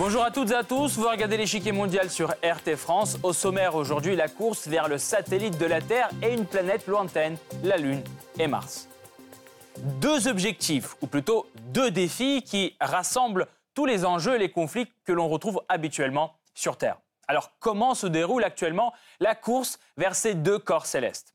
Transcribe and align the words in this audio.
Bonjour 0.00 0.24
à 0.24 0.30
toutes 0.30 0.50
et 0.50 0.54
à 0.54 0.64
tous, 0.64 0.96
vous 0.96 1.06
regardez 1.06 1.36
l'échiquier 1.36 1.72
mondial 1.72 2.08
sur 2.08 2.30
RT 2.30 2.74
France. 2.76 3.18
Au 3.22 3.34
sommaire 3.34 3.74
aujourd'hui, 3.74 4.16
la 4.16 4.28
course 4.28 4.66
vers 4.66 4.88
le 4.88 4.96
satellite 4.96 5.58
de 5.58 5.66
la 5.66 5.82
Terre 5.82 6.08
et 6.22 6.32
une 6.32 6.46
planète 6.46 6.86
lointaine, 6.86 7.36
la 7.62 7.76
Lune 7.76 8.02
et 8.38 8.46
Mars. 8.46 8.88
Deux 9.76 10.26
objectifs, 10.26 10.96
ou 11.02 11.06
plutôt 11.06 11.46
deux 11.74 11.90
défis 11.90 12.42
qui 12.42 12.78
rassemblent 12.80 13.46
tous 13.74 13.84
les 13.84 14.06
enjeux 14.06 14.36
et 14.36 14.38
les 14.38 14.50
conflits 14.50 14.90
que 15.04 15.12
l'on 15.12 15.28
retrouve 15.28 15.60
habituellement 15.68 16.32
sur 16.54 16.78
Terre. 16.78 16.96
Alors 17.28 17.50
comment 17.60 17.94
se 17.94 18.06
déroule 18.06 18.42
actuellement 18.42 18.94
la 19.20 19.34
course 19.34 19.78
vers 19.98 20.14
ces 20.14 20.32
deux 20.32 20.58
corps 20.58 20.86
célestes? 20.86 21.34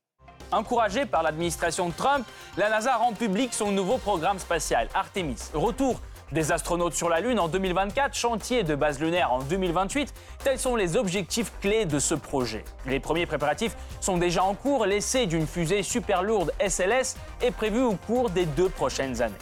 Encouragée 0.52 1.06
par 1.06 1.22
l'administration 1.22 1.92
Trump, 1.92 2.26
la 2.58 2.70
NASA 2.70 2.96
rend 2.96 3.14
public 3.14 3.54
son 3.54 3.72
nouveau 3.72 4.00
programme 4.00 4.40
spatial, 4.40 4.90
Artemis. 4.96 5.52
Retour 5.54 6.02
des 6.32 6.52
astronautes 6.52 6.94
sur 6.94 7.10
la 7.10 7.20
Lune 7.20 7.40
en 7.40 7.48
2024, 7.48 8.14
chantier 8.14 8.64
de 8.64 8.76
base 8.76 9.00
lunaire 9.00 9.32
en 9.32 9.40
2028, 9.40 10.14
tels 10.44 10.60
sont 10.60 10.76
les 10.76 10.98
objectifs 10.98 11.52
clés 11.62 11.86
de 11.86 12.00
ce 12.00 12.16
projet. 12.16 12.64
Les 12.86 13.00
premiers 13.00 13.26
préparatifs 13.26 13.76
sont 14.02 14.18
déjà 14.18 14.44
en 14.44 14.54
cours, 14.54 14.86
l'essai 14.86 15.28
d'une 15.28 15.48
fusée 15.48 15.84
super 15.84 16.24
lourde 16.24 16.52
SLS 16.60 17.16
est 17.42 17.52
prévu 17.52 17.82
au 17.82 17.94
cours 17.94 18.30
des 18.30 18.46
deux 18.46 18.70
prochaines 18.70 19.22
années. 19.22 19.34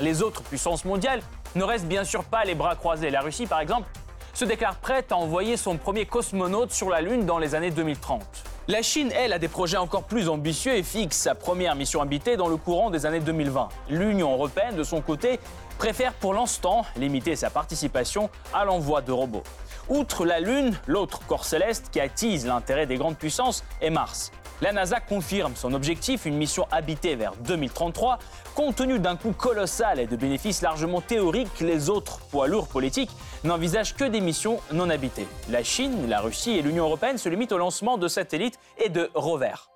Les 0.00 0.22
autres 0.22 0.42
puissances 0.42 0.84
mondiales 0.84 1.20
ne 1.56 1.64
restent 1.64 1.86
bien 1.86 2.04
sûr 2.04 2.24
pas 2.24 2.44
les 2.44 2.54
bras 2.54 2.76
croisés. 2.76 3.10
La 3.10 3.20
Russie, 3.20 3.46
par 3.46 3.60
exemple, 3.60 3.88
se 4.32 4.44
déclare 4.44 4.76
prête 4.76 5.12
à 5.12 5.16
envoyer 5.16 5.56
son 5.56 5.76
premier 5.76 6.06
cosmonaute 6.06 6.72
sur 6.72 6.88
la 6.88 7.00
Lune 7.00 7.26
dans 7.26 7.38
les 7.38 7.54
années 7.54 7.70
2030. 7.70 8.22
La 8.68 8.82
Chine, 8.82 9.10
elle, 9.14 9.32
a 9.32 9.38
des 9.38 9.48
projets 9.48 9.78
encore 9.78 10.04
plus 10.04 10.28
ambitieux 10.28 10.76
et 10.76 10.82
fixe 10.84 11.16
sa 11.16 11.34
première 11.34 11.74
mission 11.74 12.00
habitée 12.00 12.36
dans 12.36 12.46
le 12.46 12.56
courant 12.56 12.90
des 12.90 13.04
années 13.04 13.20
2020. 13.20 13.68
L'Union 13.88 14.32
européenne, 14.32 14.76
de 14.76 14.84
son 14.84 15.00
côté, 15.00 15.40
préfère 15.80 16.12
pour 16.12 16.34
l'instant 16.34 16.84
limiter 16.94 17.36
sa 17.36 17.48
participation 17.48 18.28
à 18.52 18.66
l'envoi 18.66 19.00
de 19.00 19.12
robots. 19.12 19.44
Outre 19.88 20.26
la 20.26 20.38
Lune, 20.38 20.78
l'autre 20.86 21.20
corps 21.26 21.46
céleste 21.46 21.88
qui 21.90 22.00
attise 22.00 22.46
l'intérêt 22.46 22.84
des 22.84 22.98
grandes 22.98 23.16
puissances 23.16 23.64
est 23.80 23.88
Mars. 23.88 24.30
La 24.60 24.72
NASA 24.72 25.00
confirme 25.00 25.56
son 25.56 25.72
objectif, 25.72 26.26
une 26.26 26.36
mission 26.36 26.66
habitée 26.70 27.14
vers 27.14 27.34
2033. 27.36 28.18
Compte 28.54 28.76
tenu 28.76 28.98
d'un 28.98 29.16
coût 29.16 29.32
colossal 29.32 29.98
et 29.98 30.06
de 30.06 30.16
bénéfices 30.16 30.60
largement 30.60 31.00
théoriques, 31.00 31.60
les 31.60 31.88
autres 31.88 32.18
poids 32.30 32.46
lourds 32.46 32.68
politiques 32.68 33.10
n'envisagent 33.44 33.96
que 33.96 34.04
des 34.04 34.20
missions 34.20 34.60
non 34.72 34.90
habitées. 34.90 35.28
La 35.48 35.64
Chine, 35.64 36.10
la 36.10 36.20
Russie 36.20 36.58
et 36.58 36.62
l'Union 36.62 36.84
européenne 36.84 37.16
se 37.16 37.30
limitent 37.30 37.52
au 37.52 37.58
lancement 37.58 37.96
de 37.96 38.06
satellites 38.06 38.58
et 38.76 38.90
de 38.90 39.10
rovers. 39.14 39.70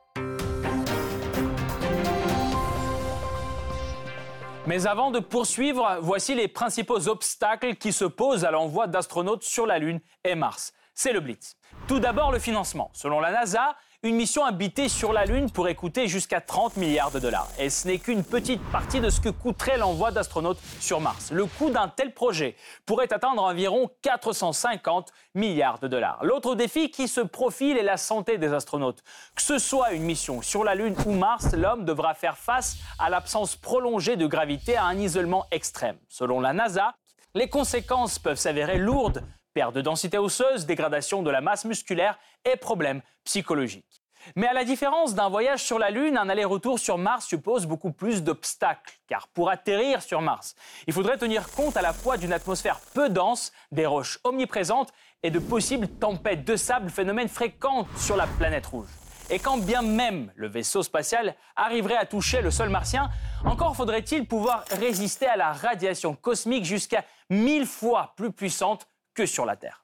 Mais 4.66 4.86
avant 4.86 5.10
de 5.10 5.18
poursuivre, 5.20 5.98
voici 6.00 6.34
les 6.34 6.48
principaux 6.48 7.08
obstacles 7.08 7.74
qui 7.74 7.92
se 7.92 8.06
posent 8.06 8.46
à 8.46 8.50
l'envoi 8.50 8.86
d'astronautes 8.86 9.42
sur 9.42 9.66
la 9.66 9.78
Lune 9.78 10.00
et 10.24 10.34
Mars. 10.34 10.72
C'est 10.94 11.12
le 11.12 11.20
Blitz. 11.20 11.56
Tout 11.86 12.00
d'abord, 12.00 12.32
le 12.32 12.38
financement. 12.38 12.90
Selon 12.94 13.20
la 13.20 13.30
NASA, 13.30 13.76
une 14.05 14.16
mission 14.16 14.44
habitée 14.44 14.91
sur 14.91 15.14
la 15.14 15.24
Lune 15.24 15.50
pourrait 15.50 15.74
coûter 15.74 16.08
jusqu'à 16.08 16.42
30 16.42 16.77
milliards 16.77 17.10
de 17.10 17.19
dollars. 17.19 17.48
Et 17.58 17.70
ce 17.70 17.88
n'est 17.88 17.98
qu'une 17.98 18.22
petite 18.22 18.62
partie 18.70 19.00
de 19.00 19.08
ce 19.08 19.19
que 19.19 19.30
coûterait 19.30 19.78
l'envoi 19.78 20.11
d'astronautes 20.11 20.61
sur 20.78 21.00
Mars. 21.00 21.30
Le 21.33 21.46
coût 21.46 21.70
d'un 21.70 21.88
tel 21.88 22.12
projet 22.12 22.55
pourrait 22.84 23.11
atteindre 23.14 23.42
environ 23.42 23.91
450 24.02 25.11
milliards 25.34 25.78
de 25.78 25.88
dollars. 25.88 26.22
L'autre 26.22 26.55
défi 26.55 26.91
qui 26.91 27.08
se 27.08 27.22
profile 27.22 27.78
est 27.78 27.83
la 27.83 27.96
santé 27.96 28.36
des 28.36 28.52
astronautes. 28.52 29.02
Que 29.34 29.42
ce 29.42 29.56
soit 29.56 29.92
une 29.92 30.02
mission 30.02 30.42
sur 30.42 30.64
la 30.64 30.74
Lune 30.74 30.94
ou 31.06 31.12
Mars, 31.12 31.55
l'homme 31.55 31.86
devra 31.86 32.12
faire 32.12 32.36
face 32.36 32.77
à 32.98 33.08
l'absence 33.08 33.56
prolongée 33.56 34.16
de 34.16 34.27
gravité 34.27 34.77
à 34.77 34.84
un 34.84 34.98
isolement 34.98 35.46
extrême. 35.51 35.96
Selon 36.11 36.40
la 36.40 36.52
NASA, 36.52 36.95
les 37.34 37.48
conséquences 37.48 38.18
peuvent 38.18 38.36
s'avérer 38.36 38.77
lourdes 38.77 39.24
perte 39.55 39.74
de 39.74 39.80
densité 39.80 40.18
osseuse, 40.18 40.67
dégradation 40.67 41.23
de 41.23 41.30
la 41.30 41.40
masse 41.40 41.64
musculaire 41.64 42.18
et 42.45 42.57
problèmes 42.57 43.01
psychologiques. 43.24 44.03
Mais 44.36 44.46
à 44.46 44.52
la 44.52 44.64
différence 44.64 45.14
d'un 45.14 45.29
voyage 45.29 45.62
sur 45.62 45.79
la 45.79 45.90
Lune, 45.90 46.17
un 46.17 46.29
aller-retour 46.29 46.79
sur 46.79 46.98
Mars 46.98 47.27
suppose 47.27 47.67
beaucoup 47.67 47.92
plus 47.92 48.23
d'obstacles, 48.23 48.98
car 49.07 49.29
pour 49.29 49.51
atterrir 49.51 50.02
sur 50.02 50.20
Mars, 50.20 50.55
il 50.86 50.92
faudrait 50.92 51.18
tenir 51.18 51.51
compte 51.51 51.77
à 51.77 51.83
la 51.83 51.92
fois 51.92 52.17
d'une 52.17 52.33
atmosphère 52.33 52.80
peu 52.95 53.08
dense, 53.08 53.52
des 53.73 53.86
roches 53.86 54.18
omniprésentes 54.24 54.92
et 55.23 55.30
de 55.30 55.39
possibles 55.39 55.89
tempêtes 55.89 56.45
de 56.45 56.57
sable, 56.57 56.90
phénomène 56.90 57.29
fréquent 57.29 57.86
sur 57.96 58.17
la 58.17 58.27
planète 58.27 58.67
rouge. 58.67 58.89
Et 59.30 59.39
quand 59.39 59.57
bien 59.57 59.83
même 59.83 60.30
le 60.34 60.48
vaisseau 60.48 60.83
spatial 60.83 61.34
arriverait 61.57 61.96
à 61.96 62.05
toucher 62.05 62.42
le 62.42 62.51
sol 62.51 62.68
martien, 62.68 63.11
encore 63.45 63.74
faudrait-il 63.74 64.27
pouvoir 64.27 64.64
résister 64.70 65.27
à 65.27 65.36
la 65.36 65.52
radiation 65.52 66.14
cosmique 66.14 66.64
jusqu'à 66.64 67.05
mille 67.30 67.67
fois 67.67 68.13
plus 68.17 68.33
puissante 68.33 68.86
que 69.14 69.24
sur 69.24 69.46
la 69.46 69.57
Terre. 69.57 69.83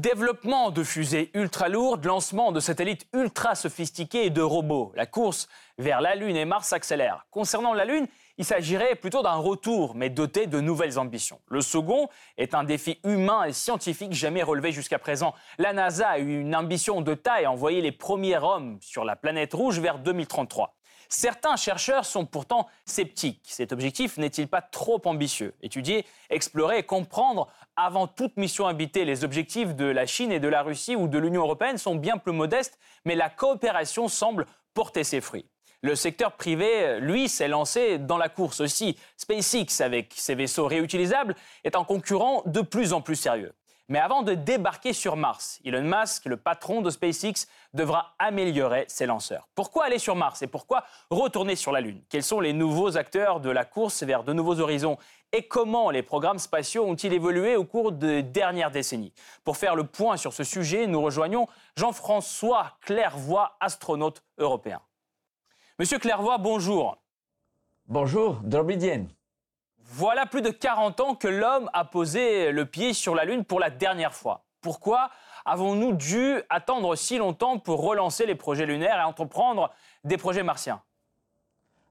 Développement 0.00 0.70
de 0.70 0.82
fusées 0.82 1.30
ultra 1.34 1.68
lourdes, 1.68 2.06
lancement 2.06 2.52
de 2.52 2.60
satellites 2.60 3.06
ultra 3.12 3.54
sophistiqués 3.54 4.24
et 4.24 4.30
de 4.30 4.40
robots. 4.40 4.92
La 4.96 5.04
course 5.04 5.46
vers 5.76 6.00
la 6.00 6.14
Lune 6.14 6.36
et 6.36 6.46
Mars 6.46 6.68
s'accélère. 6.68 7.26
Concernant 7.30 7.74
la 7.74 7.84
Lune, 7.84 8.06
il 8.38 8.46
s'agirait 8.46 8.94
plutôt 8.94 9.22
d'un 9.22 9.34
retour, 9.34 9.94
mais 9.94 10.08
doté 10.08 10.46
de 10.46 10.58
nouvelles 10.58 10.98
ambitions. 10.98 11.38
Le 11.48 11.60
second 11.60 12.08
est 12.38 12.54
un 12.54 12.64
défi 12.64 12.98
humain 13.04 13.44
et 13.44 13.52
scientifique 13.52 14.14
jamais 14.14 14.42
relevé 14.42 14.72
jusqu'à 14.72 14.98
présent. 14.98 15.34
La 15.58 15.74
NASA 15.74 16.08
a 16.08 16.18
eu 16.18 16.40
une 16.40 16.56
ambition 16.56 17.02
de 17.02 17.12
taille, 17.12 17.46
envoyer 17.46 17.82
les 17.82 17.92
premiers 17.92 18.38
hommes 18.38 18.78
sur 18.80 19.04
la 19.04 19.16
planète 19.16 19.52
rouge 19.52 19.80
vers 19.80 19.98
2033. 19.98 20.76
Certains 21.12 21.56
chercheurs 21.56 22.04
sont 22.04 22.24
pourtant 22.24 22.68
sceptiques. 22.84 23.42
Cet 23.48 23.72
objectif 23.72 24.16
n'est-il 24.16 24.46
pas 24.46 24.62
trop 24.62 25.02
ambitieux? 25.06 25.54
Étudier, 25.60 26.06
explorer 26.30 26.78
et 26.78 26.82
comprendre 26.84 27.48
avant 27.84 28.06
toute 28.06 28.36
mission 28.36 28.66
habitée 28.66 29.04
les 29.04 29.24
objectifs 29.24 29.74
de 29.74 29.86
la 29.86 30.06
Chine 30.06 30.32
et 30.32 30.40
de 30.40 30.48
la 30.48 30.62
Russie 30.62 30.96
ou 30.96 31.08
de 31.08 31.18
l'Union 31.18 31.42
européenne 31.42 31.78
sont 31.78 31.94
bien 31.94 32.18
plus 32.18 32.32
modestes, 32.32 32.78
mais 33.04 33.14
la 33.14 33.30
coopération 33.30 34.08
semble 34.08 34.46
porter 34.74 35.04
ses 35.04 35.20
fruits. 35.20 35.46
Le 35.82 35.94
secteur 35.94 36.32
privé, 36.32 37.00
lui, 37.00 37.28
s'est 37.28 37.48
lancé 37.48 37.98
dans 37.98 38.18
la 38.18 38.28
course 38.28 38.60
aussi. 38.60 38.98
SpaceX, 39.16 39.82
avec 39.82 40.12
ses 40.14 40.34
vaisseaux 40.34 40.66
réutilisables, 40.66 41.34
est 41.64 41.74
un 41.74 41.84
concurrent 41.84 42.42
de 42.44 42.60
plus 42.60 42.92
en 42.92 43.00
plus 43.00 43.16
sérieux. 43.16 43.54
Mais 43.90 43.98
avant 43.98 44.22
de 44.22 44.34
débarquer 44.34 44.92
sur 44.92 45.16
Mars, 45.16 45.58
Elon 45.64 45.82
Musk, 45.82 46.26
le 46.26 46.36
patron 46.36 46.80
de 46.80 46.90
SpaceX, 46.90 47.48
devra 47.74 48.14
améliorer 48.20 48.84
ses 48.86 49.04
lanceurs. 49.04 49.48
Pourquoi 49.56 49.86
aller 49.86 49.98
sur 49.98 50.14
Mars 50.14 50.42
et 50.42 50.46
pourquoi 50.46 50.84
retourner 51.10 51.56
sur 51.56 51.72
la 51.72 51.80
Lune? 51.80 52.00
Quels 52.08 52.22
sont 52.22 52.38
les 52.38 52.52
nouveaux 52.52 52.96
acteurs 52.96 53.40
de 53.40 53.50
la 53.50 53.64
course 53.64 54.04
vers 54.04 54.22
de 54.22 54.32
nouveaux 54.32 54.60
horizons? 54.60 54.96
Et 55.32 55.46
comment 55.46 55.90
les 55.90 56.02
programmes 56.02 56.38
spatiaux 56.38 56.84
ont-ils 56.84 57.12
évolué 57.12 57.56
au 57.56 57.64
cours 57.64 57.92
des 57.92 58.22
dernières 58.22 58.70
décennies? 58.70 59.12
Pour 59.44 59.56
faire 59.56 59.76
le 59.76 59.84
point 59.84 60.16
sur 60.16 60.32
ce 60.32 60.44
sujet, 60.44 60.86
nous 60.86 61.00
rejoignons 61.00 61.46
Jean-François 61.76 62.76
Clairvoy, 62.80 63.56
astronaute 63.60 64.22
européen. 64.38 64.80
Monsieur 65.78 65.98
Clairvoy, 65.98 66.38
bonjour. 66.38 66.98
Bonjour, 67.86 68.40
Dorbidienne. 68.42 69.08
Voilà 69.78 70.26
plus 70.26 70.42
de 70.42 70.50
40 70.50 71.00
ans 71.00 71.14
que 71.14 71.26
l'homme 71.26 71.70
a 71.72 71.84
posé 71.84 72.52
le 72.52 72.66
pied 72.66 72.92
sur 72.92 73.14
la 73.14 73.24
Lune 73.24 73.44
pour 73.44 73.58
la 73.58 73.70
dernière 73.70 74.14
fois. 74.14 74.44
Pourquoi 74.60 75.10
avons-nous 75.44 75.94
dû 75.94 76.42
attendre 76.50 76.94
si 76.94 77.18
longtemps 77.18 77.58
pour 77.58 77.82
relancer 77.82 78.26
les 78.26 78.34
projets 78.34 78.66
lunaires 78.66 79.00
et 79.00 79.04
entreprendre 79.04 79.70
des 80.04 80.16
projets 80.16 80.42
martiens? 80.42 80.82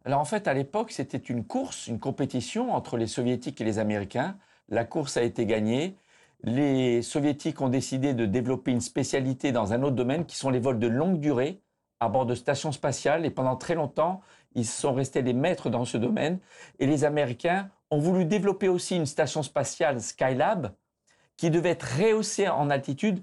Alors 0.09 0.21
en 0.21 0.25
fait, 0.25 0.47
à 0.47 0.55
l'époque, 0.55 0.89
c'était 0.89 1.19
une 1.19 1.45
course, 1.45 1.85
une 1.85 1.99
compétition 1.99 2.73
entre 2.73 2.97
les 2.97 3.05
soviétiques 3.05 3.61
et 3.61 3.63
les 3.63 3.77
américains. 3.77 4.39
La 4.67 4.83
course 4.83 5.17
a 5.17 5.21
été 5.21 5.45
gagnée. 5.45 5.97
Les 6.41 7.03
soviétiques 7.03 7.61
ont 7.61 7.69
décidé 7.69 8.15
de 8.15 8.25
développer 8.25 8.71
une 8.71 8.81
spécialité 8.81 9.51
dans 9.51 9.71
un 9.71 9.83
autre 9.83 9.95
domaine 9.95 10.25
qui 10.25 10.35
sont 10.35 10.49
les 10.49 10.57
vols 10.57 10.79
de 10.79 10.87
longue 10.87 11.19
durée 11.19 11.61
à 11.99 12.09
bord 12.09 12.25
de 12.25 12.33
stations 12.33 12.71
spatiales. 12.71 13.23
Et 13.23 13.29
pendant 13.29 13.55
très 13.55 13.75
longtemps, 13.75 14.21
ils 14.55 14.65
sont 14.65 14.95
restés 14.95 15.21
les 15.21 15.33
maîtres 15.33 15.69
dans 15.69 15.85
ce 15.85 15.99
domaine. 15.99 16.39
Et 16.79 16.87
les 16.87 17.03
Américains 17.03 17.69
ont 17.91 17.99
voulu 17.99 18.25
développer 18.25 18.67
aussi 18.67 18.95
une 18.95 19.05
station 19.05 19.43
spatiale 19.43 20.01
Skylab 20.01 20.73
qui 21.37 21.51
devait 21.51 21.69
être 21.69 21.99
rehaussée 21.99 22.49
en 22.49 22.71
altitude 22.71 23.21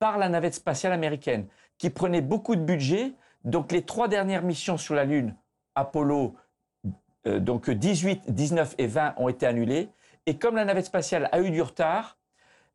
par 0.00 0.18
la 0.18 0.28
navette 0.28 0.54
spatiale 0.54 0.94
américaine, 0.94 1.46
qui 1.78 1.90
prenait 1.90 2.22
beaucoup 2.22 2.56
de 2.56 2.64
budget. 2.64 3.12
Donc 3.44 3.70
les 3.70 3.82
trois 3.82 4.08
dernières 4.08 4.42
missions 4.42 4.78
sur 4.78 4.96
la 4.96 5.04
Lune, 5.04 5.36
Apollo, 5.74 6.34
euh, 7.26 7.40
donc 7.40 7.70
18, 7.70 8.32
19 8.32 8.74
et 8.78 8.86
20 8.86 9.14
ont 9.16 9.28
été 9.28 9.46
annulées. 9.46 9.88
Et 10.26 10.38
comme 10.38 10.56
la 10.56 10.64
navette 10.64 10.86
spatiale 10.86 11.28
a 11.32 11.40
eu 11.40 11.50
du 11.50 11.62
retard, 11.62 12.16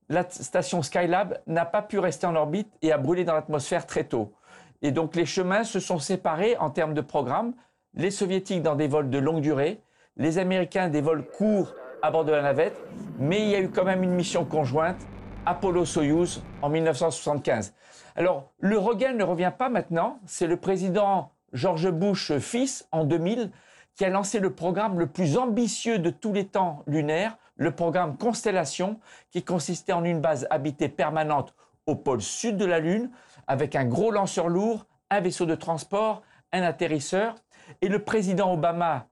la 0.09 0.27
station 0.29 0.81
Skylab 0.81 1.39
n'a 1.47 1.65
pas 1.65 1.81
pu 1.81 1.99
rester 1.99 2.25
en 2.27 2.35
orbite 2.35 2.71
et 2.81 2.91
a 2.91 2.97
brûlé 2.97 3.23
dans 3.23 3.33
l'atmosphère 3.33 3.85
très 3.85 4.03
tôt. 4.03 4.33
Et 4.81 4.91
donc 4.91 5.15
les 5.15 5.25
chemins 5.25 5.63
se 5.63 5.79
sont 5.79 5.99
séparés 5.99 6.57
en 6.57 6.69
termes 6.69 6.93
de 6.93 7.01
programme, 7.01 7.53
les 7.93 8.11
soviétiques 8.11 8.61
dans 8.61 8.75
des 8.75 8.87
vols 8.87 9.09
de 9.09 9.17
longue 9.17 9.41
durée 9.41 9.81
les 10.19 10.37
Américains 10.37 10.89
des 10.89 11.01
vols 11.01 11.25
courts 11.25 11.73
à 12.01 12.11
bord 12.11 12.25
de 12.25 12.31
la 12.31 12.41
navette, 12.41 12.77
mais 13.17 13.41
il 13.41 13.49
y 13.49 13.55
a 13.55 13.59
eu 13.59 13.69
quand 13.69 13.85
même 13.85 14.03
une 14.03 14.13
mission 14.13 14.45
conjointe, 14.45 14.97
Apollo-Soyuz, 15.45 16.43
en 16.61 16.69
1975. 16.69 17.73
Alors, 18.15 18.51
le 18.59 18.77
regain 18.77 19.13
ne 19.13 19.23
revient 19.23 19.51
pas 19.57 19.69
maintenant, 19.69 20.19
c'est 20.25 20.47
le 20.47 20.57
président 20.57 21.31
George 21.53 21.89
Bush 21.89 22.37
fils, 22.37 22.87
en 22.91 23.03
2000, 23.03 23.51
qui 23.95 24.05
a 24.05 24.09
lancé 24.09 24.39
le 24.39 24.53
programme 24.53 24.99
le 24.99 25.07
plus 25.07 25.37
ambitieux 25.37 25.99
de 25.99 26.09
tous 26.09 26.33
les 26.33 26.45
temps 26.45 26.83
lunaires, 26.87 27.37
le 27.57 27.71
programme 27.71 28.17
Constellation, 28.17 28.99
qui 29.31 29.43
consistait 29.43 29.93
en 29.93 30.03
une 30.03 30.21
base 30.21 30.47
habitée 30.49 30.89
permanente 30.89 31.53
au 31.85 31.95
pôle 31.95 32.21
sud 32.21 32.57
de 32.57 32.65
la 32.65 32.79
Lune, 32.79 33.11
avec 33.47 33.75
un 33.75 33.85
gros 33.85 34.11
lanceur 34.11 34.47
lourd, 34.47 34.85
un 35.09 35.19
vaisseau 35.21 35.45
de 35.45 35.55
transport, 35.55 36.21
un 36.53 36.61
atterrisseur. 36.61 37.35
Et 37.81 37.89
le 37.89 38.03
président 38.03 38.53
Obama, 38.53 39.07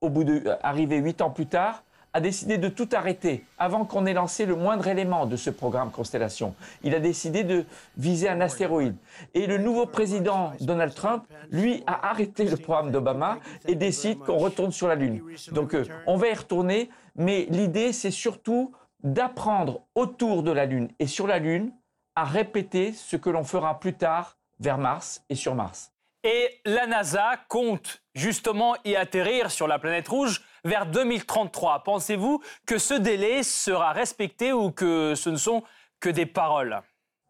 au 0.00 0.10
bout 0.10 0.24
de, 0.24 0.42
euh, 0.46 0.56
arrivé 0.62 0.98
huit 0.98 1.20
ans 1.20 1.30
plus 1.30 1.46
tard, 1.46 1.82
a 2.12 2.20
décidé 2.20 2.58
de 2.58 2.68
tout 2.68 2.88
arrêter 2.92 3.44
avant 3.58 3.84
qu'on 3.84 4.06
ait 4.06 4.12
lancé 4.12 4.46
le 4.46 4.56
moindre 4.56 4.88
élément 4.88 5.26
de 5.26 5.36
ce 5.36 5.50
programme 5.50 5.90
Constellation. 5.90 6.54
Il 6.82 6.94
a 6.94 7.00
décidé 7.00 7.44
de 7.44 7.64
viser 7.96 8.28
un 8.28 8.40
astéroïde. 8.40 8.96
Et 9.34 9.46
le 9.46 9.58
nouveau 9.58 9.86
président 9.86 10.52
Donald 10.60 10.94
Trump, 10.94 11.24
lui, 11.50 11.82
a 11.86 12.08
arrêté 12.08 12.44
le 12.44 12.56
programme 12.56 12.90
d'Obama 12.90 13.38
et 13.66 13.74
décide 13.74 14.18
qu'on 14.18 14.38
retourne 14.38 14.72
sur 14.72 14.88
la 14.88 14.94
Lune. 14.94 15.22
Donc 15.52 15.74
euh, 15.74 15.84
on 16.06 16.16
va 16.16 16.28
y 16.28 16.34
retourner, 16.34 16.90
mais 17.16 17.46
l'idée, 17.50 17.92
c'est 17.92 18.10
surtout 18.10 18.72
d'apprendre 19.02 19.82
autour 19.94 20.42
de 20.42 20.50
la 20.50 20.66
Lune 20.66 20.88
et 20.98 21.06
sur 21.06 21.26
la 21.26 21.38
Lune 21.38 21.72
à 22.16 22.24
répéter 22.24 22.92
ce 22.92 23.16
que 23.16 23.30
l'on 23.30 23.44
fera 23.44 23.78
plus 23.80 23.94
tard 23.94 24.36
vers 24.58 24.78
Mars 24.78 25.24
et 25.30 25.34
sur 25.34 25.54
Mars. 25.54 25.92
Et 26.22 26.60
la 26.66 26.86
NASA 26.86 27.32
compte 27.48 28.02
justement 28.14 28.76
y 28.84 28.94
atterrir 28.94 29.50
sur 29.50 29.66
la 29.66 29.78
planète 29.78 30.08
rouge 30.08 30.42
vers 30.64 30.86
2033. 30.86 31.82
Pensez-vous 31.84 32.40
que 32.66 32.78
ce 32.78 32.94
délai 32.94 33.42
sera 33.42 33.92
respecté 33.92 34.52
ou 34.52 34.70
que 34.70 35.14
ce 35.14 35.30
ne 35.30 35.36
sont 35.36 35.62
que 36.00 36.08
des 36.08 36.26
paroles? 36.26 36.80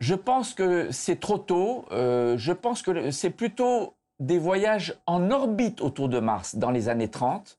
Je 0.00 0.15
pense 0.15 0.55
que 0.55 0.91
c'est 0.91 1.21
trop 1.21 1.38
tôt. 1.38 1.85
Euh, 1.93 2.37
je 2.38 2.53
pense 2.53 2.82
que 2.82 3.11
c'est 3.11 3.31
plutôt 3.31 3.94
des 4.19 4.38
voyages 4.38 4.94
en 5.06 5.31
orbite 5.31 5.81
autour 5.81 6.09
de 6.09 6.21
Mars 6.21 6.56
dans 6.56 6.71
les 6.71 6.88
années 6.88 7.11
30. 7.11 7.59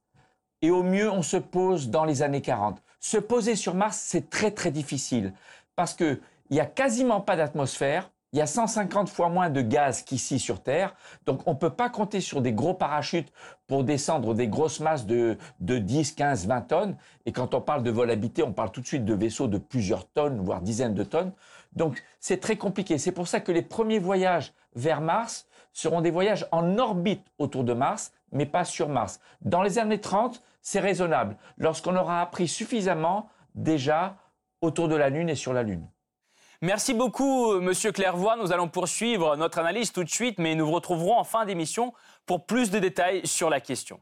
Et 0.64 0.72
au 0.72 0.84
mieux, 0.84 1.10
on 1.10 1.22
se 1.22 1.38
pose 1.38 1.90
dans 1.90 2.06
les 2.06 2.22
années 2.22 2.42
40. 2.42 2.82
Se 3.00 3.18
poser 3.18 3.56
sur 3.56 3.74
Mars, 3.74 3.98
c'est 3.98 4.30
très 4.30 4.52
très 4.52 4.72
difficile 4.72 5.34
parce 5.76 5.94
qu'il 5.94 6.20
n'y 6.52 6.60
a 6.60 6.66
quasiment 6.66 7.22
pas 7.22 7.36
d'atmosphère 7.36 8.12
il 8.34 8.40
y 8.40 8.42
a 8.42 8.48
150 8.48 9.10
fois 9.10 9.30
moins 9.30 9.50
de 9.50 9.62
gaz 9.62 10.04
qu'ici 10.04 10.40
sur 10.40 10.64
Terre. 10.64 10.96
Donc 11.26 11.42
on 11.48 11.52
ne 11.52 11.58
peut 11.58 11.72
pas 11.72 11.90
compter 11.90 12.22
sur 12.22 12.42
des 12.42 12.54
gros 12.54 12.74
parachutes 12.74 13.32
pour 13.68 13.84
descendre 13.84 14.34
des 14.34 14.48
grosses 14.48 14.80
masses 14.80 15.06
de, 15.06 15.38
10, 15.60 16.14
15, 16.14 16.48
20 16.48 16.62
tonnes. 16.62 16.98
Et 17.26 17.34
quand 17.34 17.54
on 17.54 17.62
parle 17.62 17.84
de 17.84 17.92
vol 17.92 18.10
habité, 18.10 18.42
on 18.44 18.54
parle 18.54 18.72
tout 18.72 18.82
de 18.82 18.88
suite 18.88 19.06
de 19.06 19.14
vaisseaux 19.14 19.48
de 19.48 19.58
plusieurs 19.58 20.08
tonnes, 20.08 20.40
voire 20.42 20.62
dizaines 20.62 20.94
de 20.94 21.04
tonnes. 21.04 21.34
Donc 21.74 22.02
c'est 22.20 22.40
très 22.40 22.56
compliqué. 22.56 22.98
C'est 22.98 23.12
pour 23.12 23.28
ça 23.28 23.42
que 23.42 23.52
les 23.52 23.62
premiers 23.62 24.00
voyages 24.00 24.54
vers 24.76 25.02
Mars 25.02 25.48
seront 25.74 26.02
des 26.02 26.12
voyages 26.12 26.48
en 26.52 26.78
orbite 26.78 27.26
autour 27.38 27.64
de 27.64 27.74
Mars, 27.74 28.14
mais 28.32 28.46
pas 28.46 28.64
sur 28.64 28.88
Mars. 28.88 29.20
Dans 29.42 29.62
les 29.62 29.78
années 29.78 30.00
30, 30.00 30.42
c'est 30.62 30.80
raisonnable, 30.80 31.38
lorsqu'on 31.58 31.96
aura 31.96 32.22
appris 32.22 32.48
suffisamment 32.48 33.30
déjà 33.56 34.18
autour 34.62 34.88
de 34.88 34.96
la 34.96 35.10
Lune 35.10 35.30
et 35.30 35.36
sur 35.36 35.54
la 35.54 35.64
Lune. 35.64 35.86
Merci 36.64 36.94
beaucoup, 36.94 37.60
Monsieur 37.60 37.92
Clairvoy. 37.92 38.36
Nous 38.36 38.52
allons 38.52 38.68
poursuivre 38.68 39.36
notre 39.36 39.58
analyse 39.58 39.92
tout 39.92 40.04
de 40.04 40.10
suite, 40.10 40.38
mais 40.38 40.54
nous 40.54 40.68
vous 40.68 40.74
retrouverons 40.74 41.18
en 41.18 41.24
fin 41.24 41.44
d'émission 41.44 41.92
pour 42.28 42.46
plus 42.46 42.70
de 42.70 42.78
détails 42.78 43.26
sur 43.26 43.50
la 43.50 43.60
question. 43.60 44.00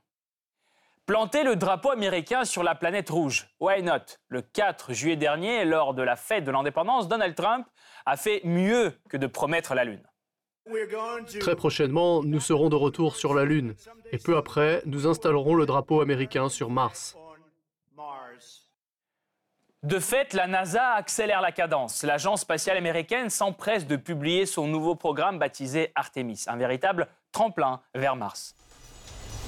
Planter 1.06 1.44
le 1.44 1.56
drapeau 1.56 1.90
américain 1.90 2.44
sur 2.44 2.62
la 2.62 2.76
planète 2.76 3.10
rouge. 3.10 3.48
Why 3.62 3.82
not? 3.82 4.18
Le 4.28 4.42
4 4.42 4.92
juillet 4.92 5.16
dernier, 5.16 5.64
lors 5.64 5.94
de 5.94 6.04
la 6.04 6.18
fête 6.18 6.44
de 6.44 6.52
l'indépendance, 6.52 7.08
Donald 7.08 7.34
Trump 7.34 7.66
a 8.06 8.18
fait 8.18 8.42
mieux 8.44 8.92
que 9.08 9.16
de 9.16 9.26
promettre 9.26 9.74
la 9.74 9.86
Lune. 9.86 10.04
Très 11.40 11.56
prochainement, 11.56 12.22
nous 12.24 12.42
serons 12.42 12.68
de 12.68 12.76
retour 12.76 13.16
sur 13.16 13.34
la 13.34 13.46
Lune. 13.46 13.74
Et 14.12 14.18
peu 14.18 14.36
après, 14.36 14.84
nous 14.86 15.08
installerons 15.08 15.56
le 15.56 15.66
drapeau 15.66 16.02
américain 16.02 16.50
sur 16.50 16.70
Mars. 16.70 17.16
De 19.84 19.98
fait, 19.98 20.34
la 20.34 20.46
NASA 20.46 20.90
accélère 20.90 21.40
la 21.40 21.54
cadence. 21.54 22.04
L'agence 22.04 22.42
spatiale 22.42 22.76
américaine 22.76 23.30
s'empresse 23.30 23.88
de 23.88 23.96
publier 23.96 24.46
son 24.46 24.68
nouveau 24.68 24.94
programme 24.94 25.40
baptisé 25.40 25.94
Artemis, 25.96 26.44
un 26.48 26.58
véritable 26.58 27.08
tremplin 27.32 27.80
vers 27.96 28.18
Mars. 28.18 28.56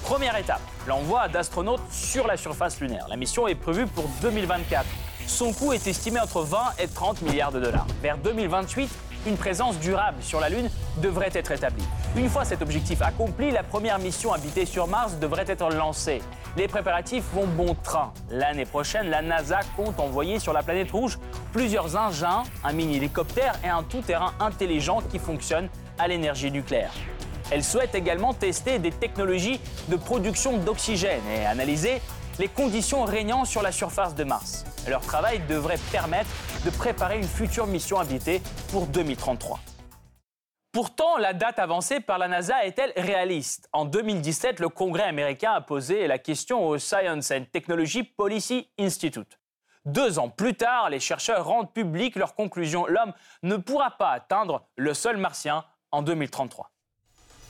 Première 0.06 0.38
étape, 0.38 0.62
l'envoi 0.88 1.28
d'astronautes 1.28 1.81
sur 1.92 2.28
la 2.28 2.38
surface 2.38 2.80
lunaire. 2.80 3.07
La 3.10 3.18
mission 3.18 3.45
est 3.45 3.56
prévue 3.56 3.88
pour 3.88 4.06
2024. 4.22 4.86
Son 5.28 5.51
coût 5.51 5.74
est 5.74 5.86
estimé 5.86 6.22
entre 6.22 6.44
20 6.44 6.60
et 6.80 6.88
30 6.88 7.24
milliards 7.24 7.51
de 7.51 7.60
dollars. 7.60 7.88
Vers 8.01 8.18
2028, 8.18 8.89
une 9.26 9.38
présence 9.38 9.80
durable 9.80 10.18
sur 10.22 10.40
la 10.40 10.50
Lune 10.50 10.70
devrait 10.98 11.32
être 11.34 11.52
établie. 11.52 11.84
Une 12.16 12.30
fois 12.30 12.46
cet 12.46 12.62
objectif 12.62 13.02
accompli, 13.02 13.52
la 13.52 13.64
première 13.64 14.00
mission 14.00 14.34
habitée 14.34 14.66
sur 14.66 14.88
Mars 14.88 15.16
devrait 15.20 15.46
être 15.48 15.70
lancée. 15.70 16.22
Les 16.58 16.68
préparatifs 16.68 17.24
vont 17.34 17.48
bon 17.48 17.76
train. 17.76 18.12
L'année 18.30 18.66
prochaine, 18.66 19.10
la 19.10 19.22
NASA 19.22 19.60
compte 19.78 20.00
envoyer 20.00 20.40
sur 20.40 20.54
la 20.54 20.64
planète 20.64 20.92
rouge 20.92 21.18
plusieurs 21.54 21.96
engins, 21.96 22.44
un 22.64 22.74
mini-hélicoptère 22.74 23.54
et 23.64 23.70
un 23.70 23.84
tout-terrain 23.84 24.34
intelligent 24.40 25.02
qui 25.10 25.20
fonctionne 25.20 25.70
à 25.98 26.08
l'énergie 26.08 26.52
nucléaire. 26.52 26.92
Elle 27.52 27.64
souhaite 27.64 27.96
également 27.96 28.34
tester 28.34 28.80
des 28.80 28.92
technologies 28.92 29.60
de 29.90 29.98
production 29.98 30.58
d'oxygène 30.58 31.22
et 31.36 31.46
analyser 31.46 32.02
les 32.39 32.48
conditions 32.48 33.04
régnant 33.04 33.45
sur 33.45 33.62
la 33.62 33.72
surface 33.72 34.16
de 34.16 34.24
Mars. 34.24 34.66
Leur 34.88 35.01
travail 35.01 35.42
devrait 35.48 35.80
permettre 35.92 36.30
de 36.66 36.69
préparer 36.69 37.18
une 37.18 37.28
future 37.28 37.68
mission 37.68 38.00
habitée 38.00 38.42
pour 38.72 38.88
2033. 38.88 39.60
Pourtant, 40.72 41.18
la 41.18 41.33
date 41.33 41.60
avancée 41.60 42.00
par 42.00 42.18
la 42.18 42.30
NASA 42.30 42.63
est-elle 42.63 42.94
réaliste? 42.95 43.68
En 43.74 43.83
2017, 43.83 44.62
le 44.62 44.69
Congrès 44.69 45.04
américain 45.04 45.51
a 45.51 45.60
posé 45.60 46.07
la 46.07 46.18
question 46.18 46.66
au 46.66 46.78
Science 46.78 47.31
and 47.31 47.45
Technology 47.51 48.04
Policy 48.04 48.69
Institute. 48.80 49.38
Deux 49.84 50.18
ans 50.18 50.30
plus 50.30 50.54
tard, 50.54 50.89
les 50.89 51.00
chercheurs 51.00 51.45
rendent 51.45 51.74
publiques 51.74 52.16
leurs 52.16 52.36
conclusions. 52.36 52.86
L'homme 52.88 53.13
ne 53.44 53.57
pourra 53.57 53.92
pas 53.92 54.12
atteindre 54.12 54.66
le 54.77 54.94
sol 54.94 55.18
martien 55.18 55.66
en 55.92 56.04
2033. 56.04 56.72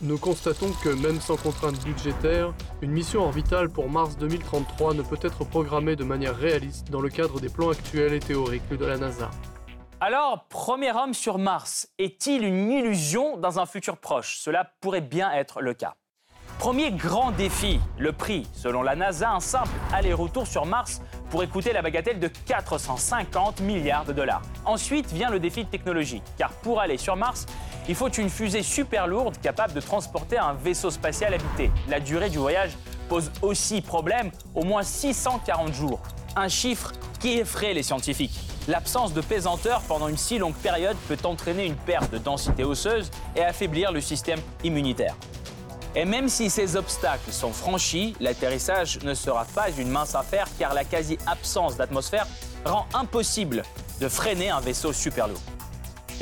Nous 0.04 0.18
constatons 0.18 0.72
que 0.84 0.90
même 0.90 1.22
sans 1.22 1.38
contrainte 1.38 1.80
budgétaire, 1.84 2.56
une 2.82 2.90
mission 2.90 3.22
orbitale 3.22 3.70
pour 3.70 3.88
Mars 3.88 4.18
2033 4.18 4.96
ne 4.96 5.04
peut 5.04 5.20
être 5.22 5.46
programmée 5.46 5.96
de 5.96 6.04
manière 6.04 6.36
réaliste 6.36 6.90
dans 6.90 7.02
le 7.02 7.10
cadre 7.10 7.40
des 7.40 7.50
plans 7.50 7.70
actuels 7.70 8.14
et 8.14 8.20
théoriques 8.20 8.68
de 8.68 8.84
la 8.84 8.98
NASA. 8.98 9.30
Alors, 10.00 10.48
premier 10.50 10.92
homme 10.92 11.14
sur 11.14 11.38
Mars, 11.38 11.88
est-il 12.00 12.44
une 12.44 12.72
illusion 12.72 13.38
dans 13.38 13.60
un 13.60 13.68
futur 13.68 13.98
proche? 13.98 14.40
Cela 14.40 14.72
pourrait 14.82 15.02
bien 15.02 15.32
être 15.34 15.62
le 15.62 15.76
cas. 15.76 15.94
Premier 16.58 16.92
grand 16.92 17.32
défi, 17.32 17.80
le 17.98 18.12
prix. 18.12 18.48
Selon 18.54 18.82
la 18.82 18.96
NASA, 18.96 19.32
un 19.32 19.40
simple 19.40 19.70
aller-retour 19.94 20.46
sur 20.48 20.66
Mars 20.66 21.02
pourrait 21.30 21.48
coûter 21.48 21.74
la 21.74 21.82
bagatelle 21.82 22.20
de 22.20 22.28
450 22.28 23.62
milliards 23.62 24.06
de 24.06 24.14
dollars. 24.14 24.42
Ensuite 24.66 25.12
vient 25.12 25.30
le 25.30 25.40
défi 25.40 25.66
technologique, 25.66 26.24
car 26.38 26.52
pour 26.52 26.80
aller 26.80 26.98
sur 26.98 27.16
Mars, 27.16 27.46
il 27.90 27.96
faut 27.96 28.10
une 28.10 28.30
fusée 28.30 28.64
super 28.64 29.08
lourde 29.08 29.38
capable 29.42 29.74
de 29.74 29.82
transporter 29.82 30.38
un 30.38 30.54
vaisseau 30.54 30.92
spatial 30.92 31.34
habité. 31.34 31.72
La 31.88 32.00
durée 32.00 32.30
du 32.30 32.38
voyage 32.38 32.78
pose 33.10 33.32
aussi 33.42 33.82
problème, 33.82 34.32
au 34.56 34.64
moins 34.64 34.84
640 34.84 35.74
jours. 35.74 36.00
Un 36.36 36.48
chiffre 36.48 36.92
qui 37.20 37.40
effraie 37.40 37.74
les 37.74 37.84
scientifiques. 37.84 38.40
L'absence 38.68 39.14
de 39.14 39.22
pesanteur 39.22 39.82
pendant 39.82 40.08
une 40.08 40.18
si 40.18 40.38
longue 40.38 40.56
période 40.56 40.96
peut 41.08 41.18
entraîner 41.24 41.66
une 41.66 41.76
perte 41.76 42.12
de 42.12 42.20
densité 42.20 42.64
osseuse 42.64 43.10
et 43.36 43.44
affaiblir 43.44 43.92
le 43.92 44.00
système 44.00 44.40
immunitaire. 44.64 45.16
Et 45.96 46.06
même 46.06 46.30
si 46.30 46.50
ces 46.50 46.78
obstacles 46.78 47.32
sont 47.32 47.52
franchis, 47.52 48.16
l'atterrissage 48.22 49.00
ne 49.04 49.14
sera 49.14 49.44
pas 49.44 49.70
une 49.72 49.90
mince 49.90 50.16
affaire 50.16 50.48
car 50.58 50.74
la 50.74 50.86
quasi-absence 50.86 51.76
d'atmosphère 51.76 52.28
rend 52.64 52.86
impossible 52.94 53.64
de 54.00 54.08
freiner 54.08 54.50
un 54.50 54.62
vaisseau 54.62 54.94
super 54.94 55.28
lourd. 55.28 55.42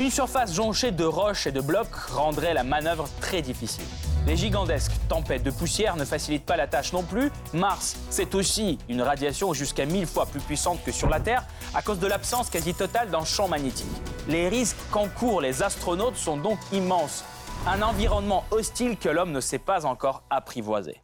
Une 0.00 0.10
surface 0.10 0.54
jonchée 0.54 0.92
de 0.92 1.04
roches 1.04 1.46
et 1.46 1.52
de 1.52 1.60
blocs 1.60 1.94
rendrait 1.94 2.54
la 2.54 2.64
manœuvre 2.64 3.06
très 3.20 3.42
difficile. 3.42 3.84
Les 4.26 4.34
gigantesques 4.34 4.94
tempêtes 5.10 5.42
de 5.42 5.50
poussière 5.50 5.96
ne 5.96 6.06
facilitent 6.06 6.46
pas 6.46 6.56
la 6.56 6.66
tâche 6.66 6.94
non 6.94 7.02
plus. 7.02 7.30
Mars, 7.52 7.98
c'est 8.08 8.34
aussi 8.34 8.78
une 8.88 9.02
radiation 9.02 9.52
jusqu'à 9.52 9.84
mille 9.84 10.06
fois 10.06 10.24
plus 10.24 10.40
puissante 10.40 10.82
que 10.82 10.90
sur 10.90 11.10
la 11.10 11.20
Terre 11.20 11.44
à 11.74 11.82
cause 11.82 11.98
de 11.98 12.06
l'absence 12.06 12.48
quasi 12.48 12.72
totale 12.72 13.10
d'un 13.10 13.26
champ 13.26 13.46
magnétique. 13.46 13.90
Les 14.26 14.48
risques 14.48 14.78
qu'encourent 14.90 15.42
les 15.42 15.62
astronautes 15.62 16.16
sont 16.16 16.38
donc 16.38 16.58
immenses. 16.72 17.22
Un 17.66 17.82
environnement 17.82 18.46
hostile 18.52 18.96
que 18.96 19.10
l'homme 19.10 19.32
ne 19.32 19.40
sait 19.40 19.58
pas 19.58 19.84
encore 19.84 20.22
apprivoiser. 20.30 21.02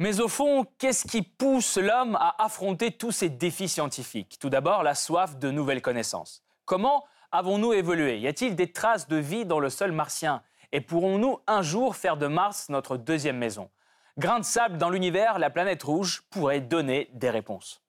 Mais 0.00 0.18
au 0.18 0.26
fond, 0.26 0.66
qu'est-ce 0.78 1.06
qui 1.06 1.22
pousse 1.22 1.76
l'homme 1.76 2.16
à 2.16 2.34
affronter 2.44 2.90
tous 2.90 3.12
ces 3.12 3.28
défis 3.28 3.68
scientifiques? 3.68 4.38
Tout 4.40 4.50
d'abord, 4.50 4.82
la 4.82 4.96
soif 4.96 5.38
de 5.38 5.52
nouvelles 5.52 5.82
connaissances. 5.82 6.42
Comment 6.64 7.04
avons-nous 7.36 7.74
évolué? 7.74 8.18
Y 8.18 8.28
a-t-il 8.28 8.56
des 8.56 8.72
traces 8.72 9.08
de 9.08 9.16
vie 9.16 9.44
dans 9.44 9.60
le 9.60 9.68
sol 9.68 9.92
martien? 9.92 10.42
Et 10.72 10.80
pourrons-nous 10.80 11.38
un 11.46 11.60
jour 11.60 11.94
faire 11.94 12.16
de 12.16 12.26
Mars 12.26 12.70
notre 12.70 12.96
deuxième 12.96 13.36
maison? 13.36 13.68
Grain 14.16 14.38
de 14.38 14.44
sable 14.44 14.78
dans 14.78 14.88
l'univers, 14.88 15.38
la 15.38 15.50
planète 15.50 15.82
rouge 15.82 16.22
pourrait 16.30 16.62
donner 16.62 17.10
des 17.12 17.28
réponses. 17.28 17.82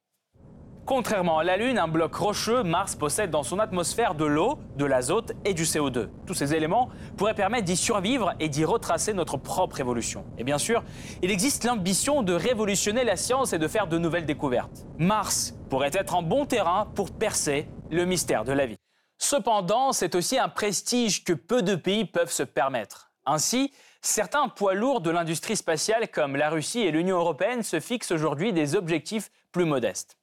Contrairement 0.85 1.39
à 1.39 1.45
la 1.45 1.55
Lune, 1.55 1.79
un 1.79 1.87
bloc 1.87 2.13
rocheux, 2.15 2.63
Mars 2.63 2.95
possède 2.95 3.29
dans 3.29 3.43
son 3.43 3.59
atmosphère 3.59 4.15
de 4.15 4.25
l'eau, 4.25 4.59
de 4.75 4.83
l'azote 4.83 5.31
et 5.45 5.53
du 5.53 5.63
CO2. 5.63 6.09
Tous 6.25 6.33
ces 6.33 6.53
éléments 6.53 6.89
pourraient 7.15 7.33
permettre 7.33 7.65
d'y 7.65 7.77
survivre 7.77 8.33
et 8.41 8.49
d'y 8.49 8.65
retracer 8.65 9.13
notre 9.13 9.37
propre 9.37 9.79
évolution. 9.79 10.25
Et 10.37 10.43
bien 10.43 10.57
sûr, 10.57 10.83
il 11.21 11.31
existe 11.31 11.63
l'ambition 11.63 12.21
de 12.21 12.33
révolutionner 12.33 13.05
la 13.05 13.15
science 13.15 13.53
et 13.53 13.59
de 13.59 13.67
faire 13.69 13.87
de 13.87 13.97
nouvelles 13.97 14.25
découvertes. 14.25 14.85
Mars 14.97 15.55
pourrait 15.69 15.91
être 15.93 16.15
un 16.15 16.21
bon 16.21 16.45
terrain 16.45 16.87
pour 16.95 17.11
percer 17.11 17.67
le 17.89 18.03
mystère 18.05 18.43
de 18.43 18.51
la 18.51 18.65
vie. 18.65 18.77
Cependant, 19.17 19.93
c'est 19.93 20.15
aussi 20.15 20.37
un 20.37 20.49
prestige 20.49 21.23
que 21.23 21.33
peu 21.33 21.61
de 21.61 21.75
pays 21.75 22.05
peuvent 22.05 22.31
se 22.31 22.43
permettre. 22.43 23.11
Ainsi, 23.25 23.71
certains 24.01 24.47
poids 24.47 24.73
lourds 24.73 25.01
de 25.01 25.09
l'industrie 25.09 25.57
spatiale 25.57 26.07
comme 26.07 26.35
la 26.35 26.49
Russie 26.49 26.81
et 26.81 26.91
l'Union 26.91 27.17
européenne 27.17 27.63
se 27.63 27.79
fixent 27.79 28.11
aujourd'hui 28.11 28.53
des 28.53 28.75
objectifs 28.75 29.31
plus 29.51 29.65
modestes. 29.65 30.17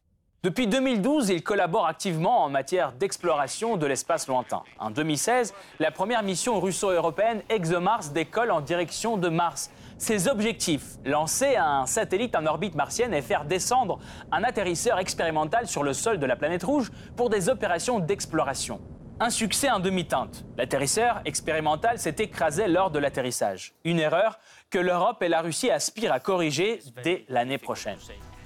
Depuis 0.45 0.67
2012, 0.67 1.31
il 1.31 1.43
collabore 1.43 1.87
activement 1.87 2.45
en 2.45 2.51
matière 2.51 2.93
d'exploration 2.93 3.79
de 3.79 3.87
l'espace 3.87 4.29
lointain. 4.29 4.63
En 4.79 4.91
2016, 4.91 5.55
la 5.81 5.91
première 5.91 6.23
mission 6.23 6.61
russo-européenne 6.61 7.43
ExoMars 7.49 8.11
décolle 8.13 8.51
en 8.51 8.61
direction 8.61 9.17
de 9.17 9.31
Mars. 9.31 9.71
Ses 9.99 10.29
objectifs, 10.29 10.99
lancer 11.05 11.57
un 11.57 11.87
satellite 11.87 12.35
en 12.37 12.47
orbite 12.47 12.75
martienne 12.75 13.15
et 13.15 13.23
faire 13.23 13.45
descendre 13.45 13.99
un 14.33 14.43
atterrisseur 14.43 14.99
expérimental 14.99 15.67
sur 15.67 15.83
le 15.83 15.93
sol 15.93 16.19
de 16.19 16.27
la 16.27 16.37
planète 16.37 16.65
rouge 16.65 16.91
pour 17.17 17.31
des 17.31 17.49
opérations 17.49 18.01
d'exploration. 18.01 18.81
Un 19.21 19.31
succès 19.31 19.71
en 19.71 19.79
demi-teinte. 19.79 20.45
L'atterrisseur 20.59 21.21
expérimental 21.25 22.01
s'est 22.01 22.17
écrasé 22.19 22.67
lors 22.67 22.91
de 22.91 22.99
l'atterrissage. 22.99 23.75
Une 23.85 24.01
erreur 24.01 24.41
que 24.71 24.79
l'Europe 24.79 25.23
et 25.23 25.29
la 25.29 25.41
Russie 25.41 25.71
aspirent 25.71 26.13
à 26.13 26.19
corriger 26.19 26.81
dès 27.05 27.25
l'année 27.29 27.59
prochaine. 27.59 27.99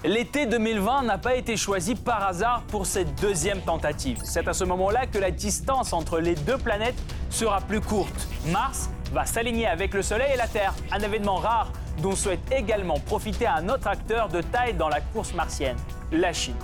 L'été 0.03 0.45
2020 0.45 1.01
n'a 1.01 1.17
pas 1.17 1.35
été 1.35 1.57
choisi 1.57 1.95
par 1.95 2.23
hasard 2.25 2.63
pour 2.67 2.85
cette 2.85 3.19
deuxième 3.19 3.61
tentative. 3.61 4.19
C'est 4.23 4.47
à 4.47 4.53
ce 4.53 4.63
moment-là 4.63 5.07
que 5.07 5.17
la 5.17 5.31
distance 5.31 5.91
entre 5.91 6.19
les 6.19 6.35
deux 6.35 6.57
planètes 6.57 7.01
sera 7.29 7.59
plus 7.61 7.81
courte. 7.81 8.27
Mars 8.45 8.89
va 9.13 9.25
s'aligner 9.25 9.67
avec 9.67 9.93
le 9.93 10.01
Soleil 10.01 10.33
et 10.33 10.37
la 10.37 10.47
Terre, 10.47 10.73
un 10.91 10.99
événement 10.99 11.35
rare 11.35 11.71
dont 12.01 12.15
souhaite 12.15 12.51
également 12.51 12.99
profiter 12.99 13.47
un 13.47 13.69
autre 13.69 13.87
acteur 13.87 14.29
de 14.29 14.41
taille 14.41 14.73
dans 14.73 14.89
la 14.89 15.01
course 15.01 15.33
martienne, 15.33 15.77
la 16.11 16.33
Chine. 16.33 16.55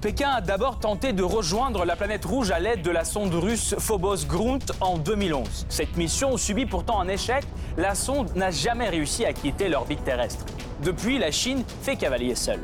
Pékin 0.00 0.30
a 0.30 0.40
d'abord 0.40 0.80
tenté 0.80 1.12
de 1.12 1.22
rejoindre 1.22 1.84
la 1.84 1.94
planète 1.94 2.24
rouge 2.24 2.50
à 2.50 2.58
l'aide 2.58 2.82
de 2.82 2.90
la 2.90 3.04
sonde 3.04 3.32
russe 3.34 3.76
Phobos 3.78 4.26
Grunt 4.26 4.58
en 4.80 4.98
2011. 4.98 5.66
Cette 5.68 5.96
mission 5.96 6.36
subit 6.36 6.66
pourtant 6.66 7.00
un 7.00 7.06
échec, 7.06 7.44
la 7.76 7.94
sonde 7.94 8.34
n'a 8.34 8.50
jamais 8.50 8.88
réussi 8.88 9.24
à 9.24 9.32
quitter 9.32 9.68
l'orbite 9.68 10.02
terrestre. 10.04 10.44
Depuis, 10.82 11.18
la 11.18 11.30
Chine 11.30 11.62
fait 11.82 11.94
cavalier 11.94 12.34
seul. 12.34 12.58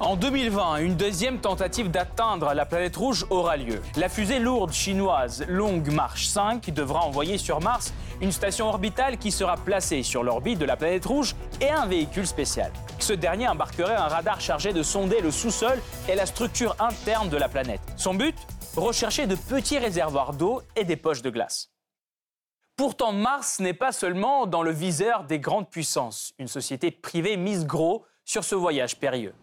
En 0.00 0.14
2020, 0.14 0.76
une 0.76 0.94
deuxième 0.94 1.40
tentative 1.40 1.90
d'atteindre 1.90 2.54
la 2.54 2.64
planète 2.64 2.94
rouge 2.94 3.26
aura 3.30 3.56
lieu. 3.56 3.82
La 3.96 4.08
fusée 4.08 4.38
lourde 4.38 4.72
chinoise 4.72 5.44
Long 5.48 5.82
March 5.90 6.26
5 6.26 6.70
devra 6.70 7.00
envoyer 7.00 7.36
sur 7.36 7.60
Mars 7.60 7.92
une 8.20 8.30
station 8.30 8.68
orbitale 8.68 9.18
qui 9.18 9.32
sera 9.32 9.56
placée 9.56 10.04
sur 10.04 10.22
l'orbite 10.22 10.60
de 10.60 10.64
la 10.64 10.76
planète 10.76 11.04
rouge 11.04 11.34
et 11.60 11.68
un 11.68 11.86
véhicule 11.86 12.28
spécial. 12.28 12.72
Ce 13.00 13.12
dernier 13.12 13.48
embarquerait 13.48 13.96
un 13.96 14.06
radar 14.06 14.40
chargé 14.40 14.72
de 14.72 14.84
sonder 14.84 15.20
le 15.20 15.32
sous-sol 15.32 15.80
et 16.08 16.14
la 16.14 16.26
structure 16.26 16.76
interne 16.78 17.28
de 17.28 17.36
la 17.36 17.48
planète. 17.48 17.80
Son 17.96 18.14
but? 18.14 18.36
Rechercher 18.76 19.26
de 19.26 19.34
petits 19.34 19.78
réservoirs 19.78 20.32
d'eau 20.32 20.62
et 20.76 20.84
des 20.84 20.96
poches 20.96 21.22
de 21.22 21.30
glace. 21.30 21.72
Pourtant, 22.76 23.10
Mars 23.10 23.58
n'est 23.58 23.74
pas 23.74 23.90
seulement 23.90 24.46
dans 24.46 24.62
le 24.62 24.70
viseur 24.70 25.24
des 25.24 25.40
grandes 25.40 25.68
puissances. 25.68 26.34
Une 26.38 26.46
société 26.46 26.92
privée 26.92 27.36
mise 27.36 27.66
gros 27.66 28.04
sur 28.24 28.44
ce 28.44 28.54
voyage 28.54 28.96
périlleux. 29.00 29.34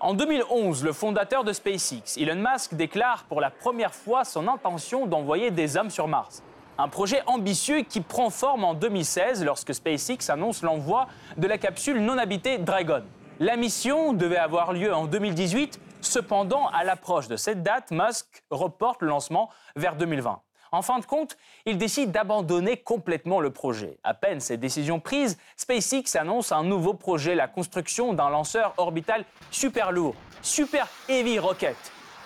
En 0.00 0.14
2011, 0.14 0.84
le 0.84 0.92
fondateur 0.92 1.42
de 1.42 1.52
SpaceX, 1.52 2.18
Elon 2.18 2.36
Musk, 2.36 2.74
déclare 2.74 3.24
pour 3.24 3.40
la 3.40 3.50
première 3.50 3.92
fois 3.92 4.24
son 4.24 4.46
intention 4.46 5.06
d'envoyer 5.06 5.50
des 5.50 5.76
hommes 5.76 5.90
sur 5.90 6.06
Mars. 6.06 6.44
Un 6.78 6.86
projet 6.86 7.20
ambitieux 7.26 7.80
qui 7.80 8.00
prend 8.00 8.30
forme 8.30 8.62
en 8.62 8.74
2016 8.74 9.44
lorsque 9.44 9.74
SpaceX 9.74 10.30
annonce 10.30 10.62
l'envoi 10.62 11.08
de 11.36 11.48
la 11.48 11.58
capsule 11.58 12.00
non 12.00 12.16
habitée 12.16 12.58
Dragon. 12.58 13.02
La 13.40 13.56
mission 13.56 14.12
devait 14.12 14.36
avoir 14.36 14.72
lieu 14.72 14.94
en 14.94 15.06
2018, 15.06 15.80
cependant, 16.00 16.68
à 16.68 16.84
l'approche 16.84 17.26
de 17.26 17.36
cette 17.36 17.64
date, 17.64 17.90
Musk 17.90 18.44
reporte 18.50 19.02
le 19.02 19.08
lancement 19.08 19.50
vers 19.74 19.96
2020. 19.96 20.40
En 20.72 20.82
fin 20.82 20.98
de 20.98 21.04
compte, 21.04 21.36
il 21.66 21.78
décide 21.78 22.10
d'abandonner 22.10 22.76
complètement 22.76 23.40
le 23.40 23.50
projet. 23.50 23.98
À 24.04 24.14
peine 24.14 24.40
cette 24.40 24.60
décision 24.60 25.00
prise, 25.00 25.38
SpaceX 25.56 26.16
annonce 26.18 26.52
un 26.52 26.62
nouveau 26.62 26.94
projet, 26.94 27.34
la 27.34 27.48
construction 27.48 28.12
d'un 28.12 28.30
lanceur 28.30 28.74
orbital 28.76 29.24
super 29.50 29.92
lourd, 29.92 30.14
Super 30.42 30.86
Heavy 31.08 31.38
Rocket. 31.38 31.76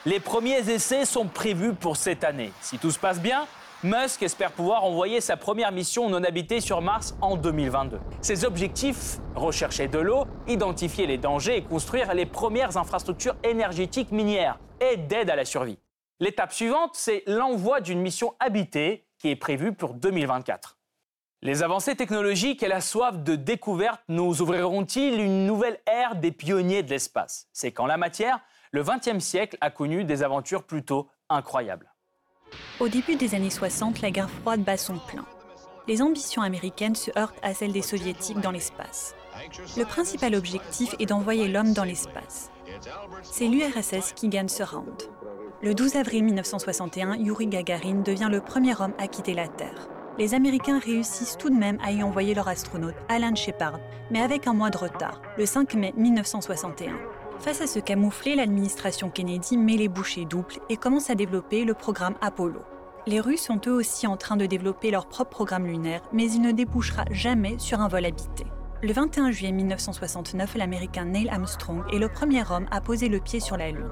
Les 0.05 0.21
premiers 0.21 0.69
essais 0.69 1.05
sont 1.05 1.27
prévus 1.27 1.75
pour 1.75 1.97
cette 1.97 2.25
année. 2.25 2.53
Si 2.61 2.79
tout 2.79 2.91
se 2.91 2.99
passe 2.99 3.21
bien, 3.21 3.47
Musk 3.85 4.23
espère 4.23 4.53
pouvoir 4.53 4.85
envoyer 4.85 5.21
sa 5.21 5.37
première 5.37 5.73
mission 5.73 6.09
non 6.09 6.23
habitée 6.23 6.61
sur 6.61 6.81
Mars 6.83 7.17
en 7.21 7.37
2022. 7.37 7.99
Ses 8.21 8.45
objectifs 8.45 9.19
rechercher 9.35 9.89
de 9.89 9.99
l'eau, 9.99 10.25
identifier 10.47 11.07
les 11.07 11.19
dangers 11.19 11.57
et 11.57 11.63
construire 11.63 12.15
les 12.15 12.27
premières 12.27 12.77
infrastructures 12.77 13.35
énergétiques 13.43 14.13
minières 14.13 14.59
et 14.81 14.97
d'aide 14.97 15.31
à 15.31 15.37
la 15.37 15.45
survie. 15.45 15.79
L'étape 16.23 16.53
suivante, 16.53 16.93
c'est 16.95 17.25
l'envoi 17.27 17.81
d'une 17.81 17.99
mission 17.99 18.37
habitée 18.39 19.09
qui 19.19 19.29
est 19.29 19.35
prévue 19.35 19.73
pour 19.73 19.93
2024. 19.93 20.79
Les 21.41 21.65
avancées 21.65 21.97
technologiques 21.97 22.63
et 22.63 22.69
la 22.69 22.81
soif 22.81 23.19
de 23.25 23.35
découverte 23.35 24.01
nous 24.07 24.41
ouvriront-ils 24.41 25.21
une 25.21 25.47
nouvelle 25.47 25.81
ère 25.85 26.15
des 26.15 26.31
pionniers 26.31 26.85
de 26.85 26.91
l'espace? 26.91 27.49
C'est 27.53 27.73
qu'en 27.73 27.87
la 27.87 27.97
matière, 27.97 28.39
le 28.71 28.85
XXe 28.85 29.19
siècle 29.19 29.59
a 29.61 29.71
connu 29.71 30.05
des 30.05 30.23
aventures 30.23 30.63
plutôt 30.63 31.09
incroyables. 31.29 31.93
Au 32.79 32.87
début 32.87 33.17
des 33.17 33.35
années 33.35 33.51
60, 33.51 34.01
la 34.01 34.13
guerre 34.13 34.31
froide 34.31 34.63
bat 34.63 34.77
son 34.77 34.99
plein. 34.99 35.27
Les 35.89 36.03
ambitions 36.03 36.43
américaines 36.43 36.95
se 36.95 37.11
heurtent 37.19 37.41
à 37.43 37.53
celles 37.53 37.73
des 37.73 37.83
soviétiques 37.83 38.39
dans 38.39 38.53
l'espace. 38.53 39.17
Le 39.77 39.85
principal 39.85 40.37
objectif 40.37 40.95
est 41.01 41.07
d'envoyer 41.07 41.49
l'homme 41.49 41.73
dans 41.73 41.83
l'espace. 41.83 42.53
C'est 43.25 43.49
l'URSS 43.49 44.13
qui 44.13 44.29
gagne 44.29 44.47
ce 44.47 44.63
round. 44.63 45.03
Le 45.65 45.75
12 45.75 45.95
avril 45.95 46.25
1961, 46.25 47.19
Yuri 47.19 47.47
Gagarin 47.47 48.01
devient 48.01 48.27
le 48.29 48.41
premier 48.41 48.75
homme 48.81 48.95
à 48.99 49.07
quitter 49.07 49.33
la 49.33 49.47
Terre. 49.47 49.87
Les 50.19 50.35
Américains 50.35 50.81
réussissent 50.81 51.37
tout 51.39 51.51
de 51.51 51.55
même 51.55 51.79
à 51.85 51.93
y 51.93 52.03
envoyer 52.03 52.35
leur 52.35 52.49
astronaute 52.49 52.97
Alan 53.09 53.37
Shepard, 53.37 53.79
mais 54.11 54.21
avec 54.21 54.49
un 54.49 54.55
mois 54.55 54.71
de 54.71 54.79
retard, 54.79 55.23
le 55.39 55.47
5 55.47 55.75
mai 55.75 55.95
1961. 55.97 56.97
Face 57.39 57.61
à 57.61 57.69
ce 57.69 57.79
camouflet, 57.79 58.35
l'administration 58.35 59.09
Kennedy 59.09 59.57
met 59.57 59.77
les 59.77 59.87
bouchées 59.87 60.25
doubles 60.25 60.57
et 60.69 60.77
commence 60.77 61.11
à 61.11 61.15
développer 61.15 61.65
le 61.65 61.75
programme 61.75 62.17
Apollo. 62.21 62.63
Les 63.07 63.21
Russes 63.21 63.43
sont 63.43 63.61
eux 63.69 63.73
aussi 63.73 64.09
en 64.09 64.17
train 64.17 64.37
de 64.37 64.47
développer 64.47 64.91
leur 64.91 65.07
propre 65.07 65.31
programme 65.31 65.67
lunaire, 65.69 66.03
mais 66.13 66.29
il 66.29 66.41
ne 66.41 66.51
débouchera 66.51 67.05
jamais 67.13 67.55
sur 67.61 67.81
un 67.81 67.87
vol 67.87 68.05
habité. 68.05 68.47
Le 68.83 68.93
21 68.93 69.31
juillet 69.31 69.53
1969, 69.53 70.57
l'Américain 70.57 71.05
Neil 71.05 71.29
Armstrong 71.29 71.83
est 71.93 71.99
le 71.99 72.09
premier 72.09 72.43
homme 72.51 72.67
à 72.71 72.81
poser 72.81 73.09
le 73.09 73.21
pied 73.21 73.41
sur 73.41 73.57
la 73.57 73.71
Lune 73.71 73.91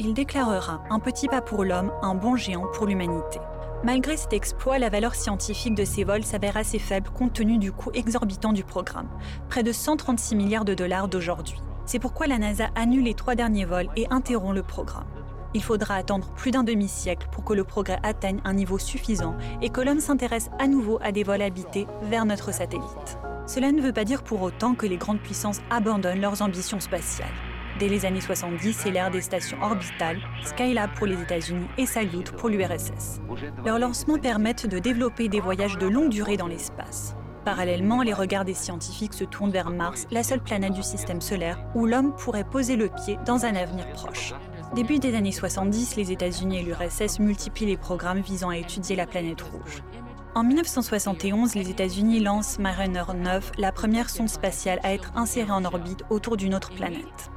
il 0.00 0.14
déclarera 0.14 0.82
Un 0.90 0.98
petit 0.98 1.28
pas 1.28 1.42
pour 1.42 1.62
l'homme, 1.62 1.92
un 2.02 2.14
bon 2.14 2.34
géant 2.34 2.66
pour 2.72 2.86
l'humanité. 2.86 3.38
Malgré 3.84 4.16
cet 4.16 4.32
exploit, 4.32 4.78
la 4.78 4.88
valeur 4.88 5.14
scientifique 5.14 5.74
de 5.74 5.84
ces 5.84 6.04
vols 6.04 6.24
s'avère 6.24 6.56
assez 6.56 6.78
faible 6.78 7.10
compte 7.10 7.34
tenu 7.34 7.58
du 7.58 7.70
coût 7.70 7.90
exorbitant 7.92 8.52
du 8.52 8.64
programme, 8.64 9.08
près 9.48 9.62
de 9.62 9.72
136 9.72 10.36
milliards 10.36 10.64
de 10.64 10.74
dollars 10.74 11.08
d'aujourd'hui. 11.08 11.60
C'est 11.84 11.98
pourquoi 11.98 12.26
la 12.26 12.38
NASA 12.38 12.68
annule 12.74 13.04
les 13.04 13.14
trois 13.14 13.34
derniers 13.34 13.64
vols 13.64 13.88
et 13.96 14.06
interrompt 14.10 14.54
le 14.54 14.62
programme. 14.62 15.06
Il 15.52 15.62
faudra 15.62 15.96
attendre 15.96 16.30
plus 16.34 16.50
d'un 16.50 16.62
demi-siècle 16.62 17.28
pour 17.32 17.44
que 17.44 17.52
le 17.52 17.64
progrès 17.64 17.98
atteigne 18.02 18.40
un 18.44 18.54
niveau 18.54 18.78
suffisant 18.78 19.34
et 19.60 19.68
que 19.68 19.80
l'homme 19.80 20.00
s'intéresse 20.00 20.50
à 20.58 20.66
nouveau 20.66 20.98
à 21.02 21.12
des 21.12 21.24
vols 21.24 21.42
habités 21.42 21.86
vers 22.02 22.24
notre 22.24 22.54
satellite. 22.54 23.18
Cela 23.52 23.72
ne 23.72 23.82
veut 23.82 23.92
pas 23.92 24.04
dire 24.04 24.22
pour 24.22 24.42
autant 24.42 24.76
que 24.76 24.86
les 24.86 24.96
grandes 24.96 25.18
puissances 25.18 25.60
abandonnent 25.70 26.20
leurs 26.20 26.40
ambitions 26.40 26.78
spatiales. 26.78 27.34
Dès 27.80 27.88
les 27.88 28.06
années 28.06 28.20
70, 28.20 28.72
c'est 28.72 28.92
l'ère 28.92 29.10
des 29.10 29.22
stations 29.22 29.60
orbitales, 29.60 30.20
Skylab 30.44 30.94
pour 30.94 31.08
les 31.08 31.20
États-Unis 31.20 31.66
et 31.76 31.84
Salyut 31.84 32.30
pour 32.36 32.48
l'URSS. 32.48 33.20
Leurs 33.64 33.80
lancements 33.80 34.20
permettent 34.20 34.68
de 34.68 34.78
développer 34.78 35.28
des 35.28 35.40
voyages 35.40 35.78
de 35.78 35.88
longue 35.88 36.10
durée 36.10 36.36
dans 36.36 36.46
l'espace. 36.46 37.16
Parallèlement, 37.44 38.02
les 38.02 38.12
regards 38.12 38.44
des 38.44 38.54
scientifiques 38.54 39.14
se 39.14 39.24
tournent 39.24 39.50
vers 39.50 39.70
Mars, 39.70 40.06
la 40.12 40.22
seule 40.22 40.44
planète 40.44 40.74
du 40.74 40.84
système 40.84 41.20
solaire 41.20 41.58
où 41.74 41.86
l'homme 41.86 42.14
pourrait 42.14 42.44
poser 42.44 42.76
le 42.76 42.88
pied 42.88 43.18
dans 43.26 43.46
un 43.46 43.56
avenir 43.56 43.88
proche. 43.88 44.32
Début 44.76 45.00
des 45.00 45.16
années 45.16 45.32
70, 45.32 45.96
les 45.96 46.12
États-Unis 46.12 46.58
et 46.58 46.62
l'URSS 46.62 47.18
multiplient 47.18 47.66
les 47.66 47.76
programmes 47.76 48.20
visant 48.20 48.50
à 48.50 48.58
étudier 48.58 48.94
la 48.94 49.06
planète 49.06 49.42
rouge. 49.42 49.82
En 50.36 50.44
1971, 50.44 51.56
les 51.56 51.70
États-Unis 51.70 52.20
lancent 52.20 52.60
Mariner 52.60 53.02
9, 53.12 53.50
la 53.58 53.72
première 53.72 54.08
sonde 54.08 54.28
spatiale 54.28 54.78
à 54.84 54.94
être 54.94 55.10
insérée 55.16 55.50
en 55.50 55.64
orbite 55.64 56.04
autour 56.08 56.36
d'une 56.36 56.54
autre 56.54 56.70
planète. 56.70 57.32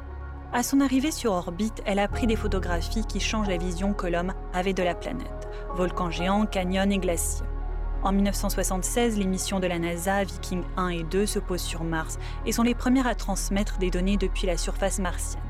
À 0.54 0.62
son 0.62 0.80
arrivée 0.80 1.10
sur 1.10 1.32
orbite, 1.32 1.82
elle 1.88 1.98
a 1.98 2.08
pris 2.08 2.28
des 2.28 2.36
photographies 2.36 3.08
qui 3.08 3.20
changent 3.20 3.50
la 3.50 3.58
vision 3.58 3.94
que 3.94 4.06
l'homme 4.06 4.34
avait 4.54 4.74
de 4.74 4.84
la 4.84 4.94
planète. 4.94 5.50
Volcans 5.74 6.12
géants, 6.12 6.46
canyons 6.46 6.92
et 6.92 7.00
glaciers. 7.00 7.48
En 8.04 8.12
1976, 8.12 9.18
les 9.18 9.26
missions 9.26 9.60
de 9.60 9.66
la 9.66 9.80
NASA 9.80 10.24
Viking 10.24 10.62
1 10.78 10.90
et 10.90 11.04
2 11.04 11.26
se 11.26 11.40
posent 11.40 11.62
sur 11.62 11.84
Mars 11.84 12.20
et 12.46 12.52
sont 12.52 12.62
les 12.62 12.76
premières 12.76 13.08
à 13.08 13.16
transmettre 13.16 13.80
des 13.80 13.90
données 13.90 14.18
depuis 14.18 14.46
la 14.46 14.56
surface 14.56 15.00
martienne. 15.00 15.42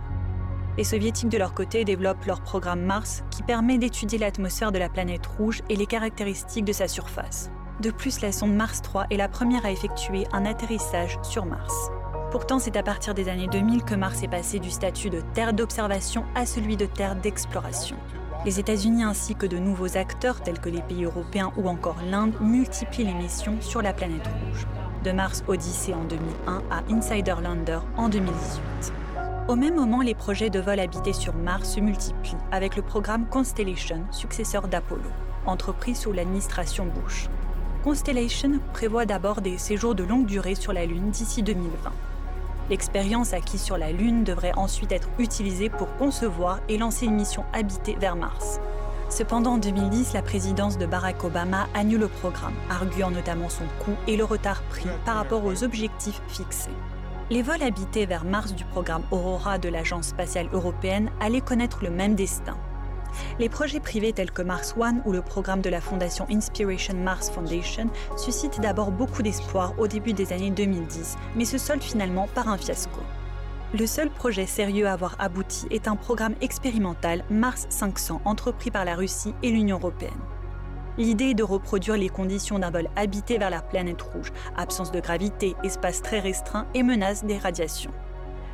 Les 0.75 0.83
soviétiques 0.83 1.29
de 1.29 1.37
leur 1.37 1.53
côté 1.53 1.85
développent 1.85 2.25
leur 2.25 2.41
programme 2.41 2.81
Mars 2.81 3.23
qui 3.29 3.43
permet 3.43 3.77
d'étudier 3.77 4.17
l'atmosphère 4.17 4.71
de 4.71 4.79
la 4.79 4.89
planète 4.89 5.27
rouge 5.27 5.61
et 5.69 5.75
les 5.75 5.85
caractéristiques 5.85 6.65
de 6.65 6.73
sa 6.73 6.87
surface. 6.87 7.51
De 7.79 7.91
plus, 7.91 8.21
la 8.21 8.31
sonde 8.31 8.55
Mars 8.55 8.81
3 8.81 9.05
est 9.11 9.17
la 9.17 9.27
première 9.27 9.65
à 9.65 9.71
effectuer 9.71 10.25
un 10.31 10.45
atterrissage 10.45 11.19
sur 11.21 11.45
Mars. 11.45 11.91
Pourtant, 12.31 12.57
c'est 12.57 12.75
à 12.75 12.81
partir 12.81 13.13
des 13.13 13.29
années 13.29 13.47
2000 13.47 13.83
que 13.83 13.93
Mars 13.93 14.23
est 14.23 14.27
passé 14.27 14.57
du 14.57 14.71
statut 14.71 15.11
de 15.11 15.21
terre 15.35 15.53
d'observation 15.53 16.25
à 16.33 16.47
celui 16.47 16.75
de 16.75 16.87
terre 16.87 17.15
d'exploration. 17.15 17.95
Les 18.43 18.59
États-Unis 18.59 19.03
ainsi 19.03 19.35
que 19.35 19.45
de 19.45 19.59
nouveaux 19.59 19.95
acteurs 19.95 20.41
tels 20.41 20.59
que 20.59 20.69
les 20.69 20.81
pays 20.81 21.05
européens 21.05 21.53
ou 21.55 21.69
encore 21.69 21.97
l'Inde 22.09 22.33
multiplient 22.41 23.05
les 23.05 23.13
missions 23.13 23.61
sur 23.61 23.83
la 23.83 23.93
planète 23.93 24.27
rouge. 24.27 24.65
De 25.03 25.11
Mars 25.11 25.43
Odyssey 25.47 25.93
en 25.93 26.03
2001 26.05 26.63
à 26.71 26.83
Insider 26.91 27.35
Lander 27.43 27.79
en 27.95 28.09
2018. 28.09 29.02
Au 29.49 29.57
même 29.57 29.75
moment, 29.75 30.01
les 30.01 30.15
projets 30.15 30.49
de 30.49 30.61
vol 30.61 30.79
habité 30.79 31.11
sur 31.11 31.35
Mars 31.35 31.73
se 31.73 31.81
multiplient 31.81 32.37
avec 32.53 32.77
le 32.77 32.81
programme 32.81 33.25
Constellation, 33.25 34.05
successeur 34.09 34.69
d'Apollo, 34.69 35.11
entrepris 35.45 35.95
sous 35.95 36.13
l'administration 36.13 36.85
Bush. 36.85 37.27
Constellation 37.83 38.61
prévoit 38.71 39.05
d'abord 39.05 39.41
des 39.41 39.57
séjours 39.57 39.95
de 39.95 40.03
longue 40.05 40.25
durée 40.25 40.55
sur 40.55 40.71
la 40.71 40.85
Lune 40.85 41.09
d'ici 41.09 41.43
2020. 41.43 41.91
L'expérience 42.69 43.33
acquise 43.33 43.61
sur 43.61 43.77
la 43.77 43.91
Lune 43.91 44.23
devrait 44.23 44.53
ensuite 44.55 44.93
être 44.93 45.09
utilisée 45.19 45.69
pour 45.69 45.93
concevoir 45.97 46.61
et 46.69 46.77
lancer 46.77 47.05
une 47.05 47.15
mission 47.15 47.43
habitée 47.51 47.97
vers 47.99 48.15
Mars. 48.15 48.61
Cependant, 49.09 49.55
en 49.55 49.57
2010, 49.57 50.13
la 50.13 50.21
présidence 50.21 50.77
de 50.77 50.85
Barack 50.85 51.21
Obama 51.25 51.67
annule 51.73 51.99
le 51.99 52.07
programme, 52.07 52.55
arguant 52.69 53.11
notamment 53.11 53.49
son 53.49 53.65
coût 53.83 53.95
et 54.07 54.15
le 54.15 54.23
retard 54.23 54.63
pris 54.69 54.87
par 55.05 55.17
rapport 55.17 55.43
aux 55.43 55.65
objectifs 55.65 56.21
fixés. 56.29 56.71
Les 57.29 57.41
vols 57.41 57.63
habités 57.63 58.05
vers 58.05 58.25
Mars 58.25 58.53
du 58.53 58.65
programme 58.65 59.03
Aurora 59.09 59.57
de 59.57 59.69
l'Agence 59.69 60.07
spatiale 60.07 60.49
européenne 60.51 61.09
allaient 61.21 61.39
connaître 61.39 61.79
le 61.81 61.89
même 61.89 62.15
destin. 62.15 62.57
Les 63.39 63.47
projets 63.47 63.79
privés 63.79 64.11
tels 64.11 64.31
que 64.31 64.41
Mars 64.41 64.75
One 64.77 65.01
ou 65.05 65.13
le 65.13 65.21
programme 65.21 65.61
de 65.61 65.69
la 65.69 65.79
fondation 65.79 66.27
Inspiration 66.29 66.95
Mars 66.95 67.29
Foundation 67.29 67.89
suscitent 68.17 68.59
d'abord 68.59 68.91
beaucoup 68.91 69.23
d'espoir 69.23 69.73
au 69.79 69.87
début 69.87 70.11
des 70.11 70.33
années 70.33 70.51
2010, 70.51 71.17
mais 71.35 71.45
se 71.45 71.57
soldent 71.57 71.83
finalement 71.83 72.27
par 72.35 72.49
un 72.49 72.57
fiasco. 72.57 72.99
Le 73.73 73.87
seul 73.87 74.09
projet 74.09 74.45
sérieux 74.45 74.87
à 74.87 74.93
avoir 74.93 75.15
abouti 75.17 75.65
est 75.71 75.87
un 75.87 75.95
programme 75.95 76.35
expérimental 76.41 77.23
Mars 77.29 77.67
500 77.69 78.21
entrepris 78.25 78.69
par 78.69 78.83
la 78.83 78.95
Russie 78.95 79.33
et 79.43 79.49
l'Union 79.49 79.77
européenne. 79.77 80.11
L'idée 80.99 81.31
est 81.31 81.33
de 81.33 81.43
reproduire 81.43 81.97
les 81.97 82.09
conditions 82.09 82.59
d'un 82.59 82.69
vol 82.69 82.87
habité 82.95 83.39
vers 83.39 83.49
la 83.49 83.63
planète 83.63 84.01
rouge, 84.01 84.31
absence 84.55 84.91
de 84.91 84.99
gravité, 84.99 85.55
espace 85.63 86.03
très 86.03 86.19
restreint 86.19 86.67
et 86.75 86.83
menace 86.83 87.25
des 87.25 87.37
radiations. 87.39 87.91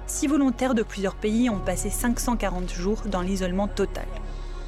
Six 0.07 0.27
volontaires 0.27 0.73
de 0.73 0.83
plusieurs 0.83 1.15
pays 1.15 1.49
ont 1.49 1.59
passé 1.59 1.89
540 1.89 2.71
jours 2.71 3.01
dans 3.07 3.21
l'isolement 3.21 3.67
total. 3.67 4.07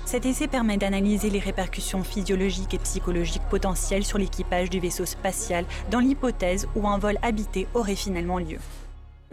Cet 0.04 0.26
essai 0.26 0.48
permet 0.48 0.76
d'analyser 0.76 1.30
les 1.30 1.40
répercussions 1.40 2.04
physiologiques 2.04 2.74
et 2.74 2.80
psychologiques 2.80 3.48
potentielles 3.50 4.04
sur 4.04 4.18
l'équipage 4.18 4.70
du 4.70 4.82
vaisseau 4.82 5.06
spatial 5.06 5.64
dans 5.90 6.00
l'hypothèse 6.00 6.68
où 6.76 6.88
un 6.88 6.98
vol 6.98 7.18
habité 7.22 7.68
aurait 7.74 7.96
finalement 7.96 8.40
lieu. 8.40 8.60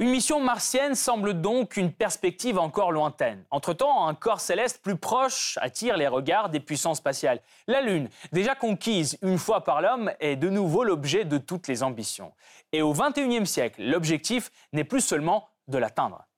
Une 0.00 0.10
mission 0.10 0.38
martienne 0.38 0.94
semble 0.94 1.40
donc 1.40 1.76
une 1.76 1.90
perspective 1.90 2.56
encore 2.56 2.92
lointaine. 2.92 3.42
Entre-temps, 3.50 4.06
un 4.06 4.14
corps 4.14 4.38
céleste 4.38 4.80
plus 4.80 4.94
proche 4.94 5.58
attire 5.60 5.96
les 5.96 6.06
regards 6.06 6.50
des 6.50 6.60
puissances 6.60 6.98
spatiales. 6.98 7.40
La 7.66 7.80
Lune, 7.80 8.08
déjà 8.30 8.54
conquise 8.54 9.18
une 9.22 9.38
fois 9.38 9.64
par 9.64 9.82
l'homme, 9.82 10.12
est 10.20 10.36
de 10.36 10.50
nouveau 10.50 10.84
l'objet 10.84 11.24
de 11.24 11.36
toutes 11.36 11.66
les 11.66 11.82
ambitions. 11.82 12.32
Et 12.70 12.80
au 12.80 12.92
XXIe 12.92 13.44
siècle, 13.44 13.82
l'objectif 13.82 14.52
n'est 14.72 14.84
plus 14.84 15.00
seulement 15.00 15.48
de 15.66 15.78
l'atteindre. 15.78 16.28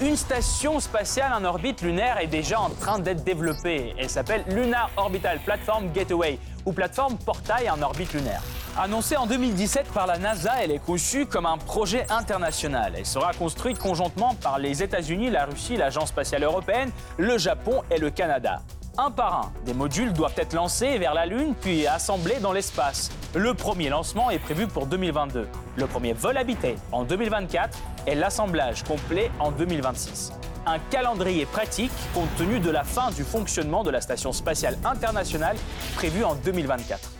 Une 0.00 0.16
station 0.16 0.80
spatiale 0.80 1.32
en 1.32 1.44
orbite 1.44 1.82
lunaire 1.82 2.18
est 2.18 2.26
déjà 2.26 2.58
en 2.58 2.70
train 2.70 2.98
d'être 2.98 3.22
développée. 3.22 3.94
Elle 3.98 4.10
s'appelle 4.10 4.42
Lunar 4.48 4.90
Orbital 4.96 5.38
Platform 5.44 5.92
Gateway, 5.92 6.38
ou 6.66 6.72
plateforme 6.72 7.16
portail 7.18 7.70
en 7.70 7.80
orbite 7.82 8.12
lunaire. 8.14 8.42
Annoncée 8.78 9.16
en 9.16 9.26
2017 9.26 9.88
par 9.92 10.06
la 10.06 10.18
NASA, 10.18 10.52
elle 10.62 10.70
est 10.70 10.78
conçue 10.78 11.26
comme 11.26 11.46
un 11.46 11.58
projet 11.58 12.06
international. 12.10 12.94
Elle 12.96 13.06
sera 13.06 13.32
construite 13.32 13.78
conjointement 13.78 14.34
par 14.36 14.58
les 14.58 14.82
États-Unis, 14.82 15.30
la 15.30 15.44
Russie, 15.44 15.76
l'Agence 15.76 16.08
spatiale 16.08 16.44
européenne, 16.44 16.90
le 17.18 17.36
Japon 17.36 17.82
et 17.90 17.98
le 17.98 18.10
Canada 18.10 18.62
un 18.98 19.10
par 19.10 19.34
un. 19.34 19.52
Des 19.64 19.74
modules 19.74 20.12
doivent 20.12 20.34
être 20.36 20.52
lancés 20.54 20.98
vers 20.98 21.14
la 21.14 21.26
Lune 21.26 21.54
puis 21.60 21.86
assemblés 21.86 22.38
dans 22.40 22.52
l'espace. 22.52 23.10
Le 23.34 23.54
premier 23.54 23.88
lancement 23.88 24.30
est 24.30 24.38
prévu 24.38 24.66
pour 24.66 24.86
2022, 24.86 25.48
le 25.76 25.86
premier 25.86 26.12
vol 26.12 26.36
habité 26.36 26.76
en 26.90 27.04
2024 27.04 27.78
et 28.06 28.14
l'assemblage 28.14 28.82
complet 28.84 29.30
en 29.38 29.50
2026. 29.50 30.32
Un 30.64 30.78
calendrier 30.78 31.44
pratique 31.44 31.90
compte 32.14 32.32
tenu 32.36 32.60
de 32.60 32.70
la 32.70 32.84
fin 32.84 33.10
du 33.10 33.24
fonctionnement 33.24 33.82
de 33.82 33.90
la 33.90 34.00
Station 34.00 34.30
spatiale 34.30 34.78
internationale 34.84 35.56
prévue 35.96 36.22
en 36.22 36.36
2024. 36.36 37.10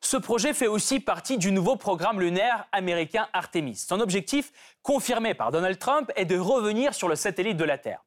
Ce 0.00 0.16
projet 0.16 0.54
fait 0.54 0.66
aussi 0.66 0.98
partie 0.98 1.36
du 1.36 1.52
nouveau 1.52 1.76
programme 1.76 2.20
lunaire 2.20 2.64
américain 2.72 3.28
Artemis. 3.34 3.76
Son 3.76 4.00
objectif, 4.00 4.50
confirmé 4.82 5.34
par 5.34 5.50
Donald 5.50 5.78
Trump, 5.78 6.10
est 6.16 6.24
de 6.24 6.38
revenir 6.38 6.94
sur 6.94 7.06
le 7.06 7.16
satellite 7.16 7.58
de 7.58 7.64
la 7.64 7.76
Terre 7.76 8.02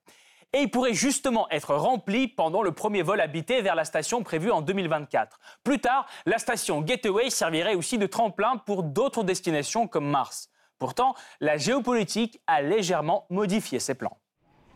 et 0.53 0.61
il 0.61 0.71
pourrait 0.71 0.93
justement 0.93 1.47
être 1.51 1.75
rempli 1.75 2.27
pendant 2.27 2.63
le 2.63 2.71
premier 2.71 3.03
vol 3.03 3.21
habité 3.21 3.61
vers 3.61 3.75
la 3.75 3.85
station 3.85 4.23
prévue 4.23 4.51
en 4.51 4.61
2024. 4.61 5.39
Plus 5.63 5.79
tard, 5.79 6.07
la 6.25 6.39
station 6.39 6.81
Gateway 6.81 7.29
servirait 7.29 7.75
aussi 7.75 7.99
de 7.99 8.07
tremplin 8.07 8.57
pour 8.57 8.81
d'autres 8.81 9.23
destinations 9.23 9.87
comme 9.87 10.09
Mars. 10.09 10.49
Pourtant, 10.79 11.13
la 11.41 11.57
géopolitique 11.57 12.41
a 12.47 12.61
légèrement 12.61 13.25
modifié 13.29 13.79
ses 13.79 13.95
plans. 13.95 14.17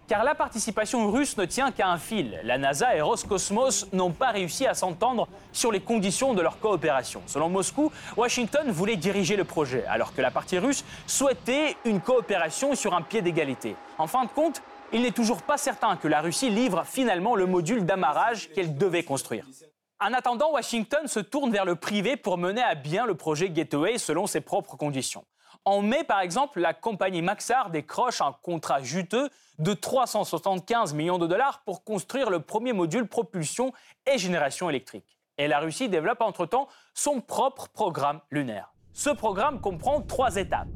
Car 0.07 0.23
la 0.23 0.35
participation 0.35 1.11
russe 1.11 1.35
ne 1.35 1.43
tient 1.43 1.71
qu'à 1.71 1.89
un 1.89 1.97
fil. 1.97 2.39
La 2.43 2.57
NASA 2.57 2.95
et 2.95 3.01
Roscosmos 3.01 3.91
n'ont 3.91 4.11
pas 4.11 4.31
réussi 4.31 4.65
à 4.65 4.73
s'entendre 4.73 5.27
sur 5.51 5.69
les 5.69 5.81
conditions 5.81 6.33
de 6.33 6.41
leur 6.41 6.59
coopération. 6.59 7.21
Selon 7.25 7.49
Moscou, 7.49 7.91
Washington 8.15 8.71
voulait 8.71 8.95
diriger 8.95 9.35
le 9.35 9.43
projet, 9.43 9.85
alors 9.85 10.15
que 10.15 10.21
la 10.21 10.31
partie 10.31 10.59
russe 10.59 10.85
souhaitait 11.07 11.75
une 11.83 11.99
coopération 11.99 12.73
sur 12.73 12.95
un 12.95 13.01
pied 13.01 13.21
d'égalité. 13.21 13.75
En 13.97 14.07
fin 14.07 14.23
de 14.23 14.29
compte, 14.29 14.61
il 14.93 15.01
n'est 15.01 15.11
toujours 15.11 15.41
pas 15.41 15.57
certain 15.57 15.97
que 15.97 16.07
la 16.07 16.21
Russie 16.21 16.49
livre 16.49 16.85
finalement 16.85 17.35
le 17.35 17.45
module 17.45 17.85
d'amarrage 17.85 18.49
qu'elle 18.53 18.77
devait 18.77 19.03
construire. 19.03 19.45
En 19.99 20.13
attendant, 20.13 20.51
Washington 20.51 21.07
se 21.07 21.19
tourne 21.19 21.51
vers 21.51 21.65
le 21.65 21.75
privé 21.75 22.17
pour 22.17 22.37
mener 22.37 22.61
à 22.61 22.75
bien 22.75 23.07
le 23.07 23.15
projet 23.15 23.49
Gateway 23.49 23.97
selon 23.97 24.27
ses 24.27 24.41
propres 24.41 24.77
conditions. 24.77 25.25
En 25.65 25.81
mai, 25.81 26.03
par 26.03 26.19
exemple, 26.19 26.59
la 26.59 26.75
compagnie 26.75 27.23
Maxar 27.23 27.71
décroche 27.71 28.21
un 28.21 28.31
contrat 28.43 28.83
juteux 28.83 29.29
de 29.57 29.73
375 29.73 30.93
millions 30.93 31.17
de 31.17 31.25
dollars 31.25 31.63
pour 31.65 31.83
construire 31.83 32.29
le 32.29 32.41
premier 32.41 32.73
module 32.73 33.07
propulsion 33.07 33.73
et 34.05 34.19
génération 34.19 34.69
électrique. 34.69 35.17
Et 35.39 35.47
la 35.47 35.59
Russie 35.59 35.89
développe 35.89 36.21
entre-temps 36.21 36.67
son 36.93 37.19
propre 37.19 37.67
programme 37.67 38.21
lunaire. 38.29 38.71
Ce 38.93 39.09
programme 39.09 39.59
comprend 39.61 40.01
trois 40.01 40.35
étapes. 40.35 40.67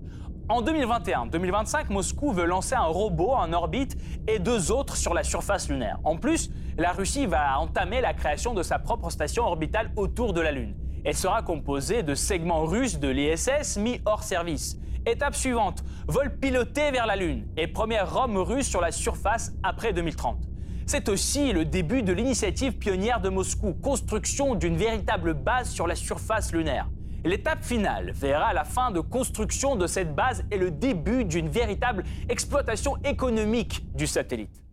En 0.51 0.61
2021-2025, 0.63 1.85
Moscou 1.91 2.33
veut 2.33 2.43
lancer 2.43 2.75
un 2.75 2.83
robot 2.83 3.31
en 3.31 3.53
orbite 3.53 3.95
et 4.27 4.37
deux 4.37 4.69
autres 4.69 4.97
sur 4.97 5.13
la 5.13 5.23
surface 5.23 5.69
lunaire. 5.69 5.97
En 6.03 6.17
plus, 6.17 6.51
la 6.77 6.91
Russie 6.91 7.25
va 7.25 7.57
entamer 7.57 8.01
la 8.01 8.13
création 8.13 8.53
de 8.53 8.61
sa 8.61 8.77
propre 8.77 9.09
station 9.11 9.45
orbitale 9.45 9.93
autour 9.95 10.33
de 10.33 10.41
la 10.41 10.51
Lune. 10.51 10.75
Elle 11.05 11.15
sera 11.15 11.41
composée 11.41 12.03
de 12.03 12.15
segments 12.15 12.65
russes 12.65 12.99
de 12.99 13.07
l'ISS 13.07 13.77
mis 13.77 14.01
hors 14.03 14.23
service. 14.23 14.77
Étape 15.05 15.35
suivante, 15.35 15.85
vol 16.09 16.37
piloté 16.37 16.91
vers 16.91 17.05
la 17.05 17.15
Lune 17.15 17.47
et 17.55 17.67
première 17.67 18.13
Rome 18.13 18.35
russe 18.35 18.67
sur 18.67 18.81
la 18.81 18.91
surface 18.91 19.53
après 19.63 19.93
2030. 19.93 20.37
C'est 20.85 21.07
aussi 21.07 21.53
le 21.53 21.63
début 21.63 22.03
de 22.03 22.11
l'initiative 22.11 22.77
pionnière 22.77 23.21
de 23.21 23.29
Moscou, 23.29 23.73
construction 23.73 24.55
d'une 24.55 24.75
véritable 24.75 25.33
base 25.33 25.69
sur 25.69 25.87
la 25.87 25.95
surface 25.95 26.51
lunaire. 26.51 26.89
L'étape 27.23 27.63
finale 27.63 28.11
verra 28.13 28.51
la 28.51 28.63
fin 28.63 28.89
de 28.89 28.99
construction 28.99 29.75
de 29.75 29.85
cette 29.85 30.15
base 30.15 30.43
et 30.49 30.57
le 30.57 30.71
début 30.71 31.23
d'une 31.23 31.49
véritable 31.49 32.03
exploitation 32.29 32.97
économique 33.03 33.95
du 33.95 34.07
satellite. 34.07 34.63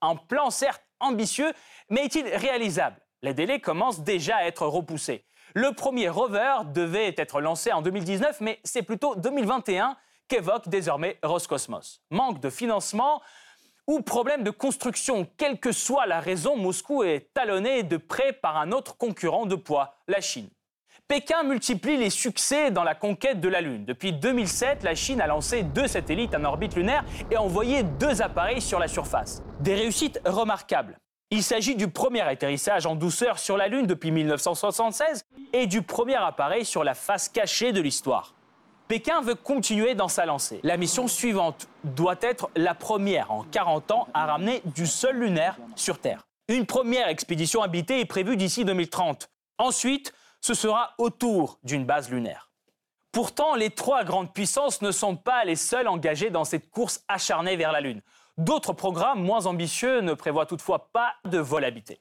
Un 0.00 0.16
plan 0.16 0.50
certes 0.50 0.82
ambitieux, 0.98 1.52
mais 1.90 2.06
est-il 2.06 2.26
réalisable? 2.26 2.96
Les 3.22 3.34
délais 3.34 3.60
commencent 3.60 4.00
déjà 4.00 4.38
à 4.38 4.46
être 4.46 4.66
repoussés. 4.66 5.24
Le 5.54 5.72
premier 5.74 6.08
rover 6.08 6.56
devait 6.74 7.14
être 7.16 7.40
lancé 7.40 7.70
en 7.70 7.82
2019, 7.82 8.40
mais 8.40 8.58
c'est 8.64 8.82
plutôt 8.82 9.14
2021 9.14 9.96
qu'évoque 10.26 10.68
désormais 10.68 11.20
Roscosmos. 11.22 12.02
Manque 12.10 12.40
de 12.40 12.50
financement 12.50 13.22
ou 13.86 14.00
problème 14.00 14.42
de 14.42 14.50
construction, 14.50 15.28
quelle 15.36 15.60
que 15.60 15.70
soit 15.70 16.06
la 16.06 16.18
raison, 16.18 16.56
Moscou 16.56 17.04
est 17.04 17.32
talonné 17.32 17.84
de 17.84 17.96
près 17.96 18.32
par 18.32 18.56
un 18.56 18.72
autre 18.72 18.96
concurrent 18.96 19.46
de 19.46 19.54
poids, 19.54 20.02
la 20.08 20.20
Chine. 20.20 20.48
Pékin 21.12 21.42
multiplie 21.42 21.98
les 21.98 22.08
succès 22.08 22.70
dans 22.70 22.84
la 22.84 22.94
conquête 22.94 23.38
de 23.38 23.48
la 23.50 23.60
Lune. 23.60 23.84
Depuis 23.84 24.14
2007, 24.14 24.82
la 24.82 24.94
Chine 24.94 25.20
a 25.20 25.26
lancé 25.26 25.62
deux 25.62 25.86
satellites 25.86 26.34
en 26.34 26.42
orbite 26.42 26.74
lunaire 26.74 27.04
et 27.30 27.36
envoyé 27.36 27.82
deux 27.82 28.22
appareils 28.22 28.62
sur 28.62 28.78
la 28.78 28.88
surface. 28.88 29.42
Des 29.60 29.74
réussites 29.74 30.22
remarquables. 30.24 30.96
Il 31.30 31.42
s'agit 31.42 31.76
du 31.76 31.88
premier 31.88 32.22
atterrissage 32.22 32.86
en 32.86 32.94
douceur 32.94 33.38
sur 33.38 33.58
la 33.58 33.68
Lune 33.68 33.86
depuis 33.86 34.10
1976 34.10 35.26
et 35.52 35.66
du 35.66 35.82
premier 35.82 36.14
appareil 36.14 36.64
sur 36.64 36.82
la 36.82 36.94
face 36.94 37.28
cachée 37.28 37.72
de 37.72 37.82
l'histoire. 37.82 38.34
Pékin 38.88 39.20
veut 39.20 39.34
continuer 39.34 39.94
dans 39.94 40.08
sa 40.08 40.24
lancée. 40.24 40.60
La 40.62 40.78
mission 40.78 41.08
suivante 41.08 41.68
doit 41.84 42.16
être 42.22 42.48
la 42.56 42.72
première 42.72 43.30
en 43.30 43.42
40 43.42 43.90
ans 43.90 44.08
à 44.14 44.24
ramener 44.24 44.62
du 44.64 44.86
sol 44.86 45.16
lunaire 45.16 45.58
sur 45.76 45.98
Terre. 45.98 46.22
Une 46.48 46.64
première 46.64 47.08
expédition 47.08 47.60
habitée 47.60 48.00
est 48.00 48.06
prévue 48.06 48.38
d'ici 48.38 48.64
2030. 48.64 49.28
Ensuite, 49.58 50.14
ce 50.42 50.54
sera 50.54 50.92
autour 50.98 51.58
d'une 51.62 51.86
base 51.86 52.10
lunaire. 52.10 52.50
Pourtant, 53.12 53.54
les 53.54 53.70
trois 53.70 54.04
grandes 54.04 54.32
puissances 54.32 54.82
ne 54.82 54.90
sont 54.90 55.16
pas 55.16 55.44
les 55.44 55.56
seules 55.56 55.88
engagées 55.88 56.30
dans 56.30 56.44
cette 56.44 56.70
course 56.70 57.04
acharnée 57.08 57.56
vers 57.56 57.72
la 57.72 57.80
Lune. 57.80 58.02
D'autres 58.38 58.72
programmes 58.72 59.22
moins 59.22 59.46
ambitieux 59.46 60.00
ne 60.00 60.14
prévoient 60.14 60.46
toutefois 60.46 60.88
pas 60.92 61.12
de 61.24 61.38
vol 61.38 61.64
habité. 61.64 62.00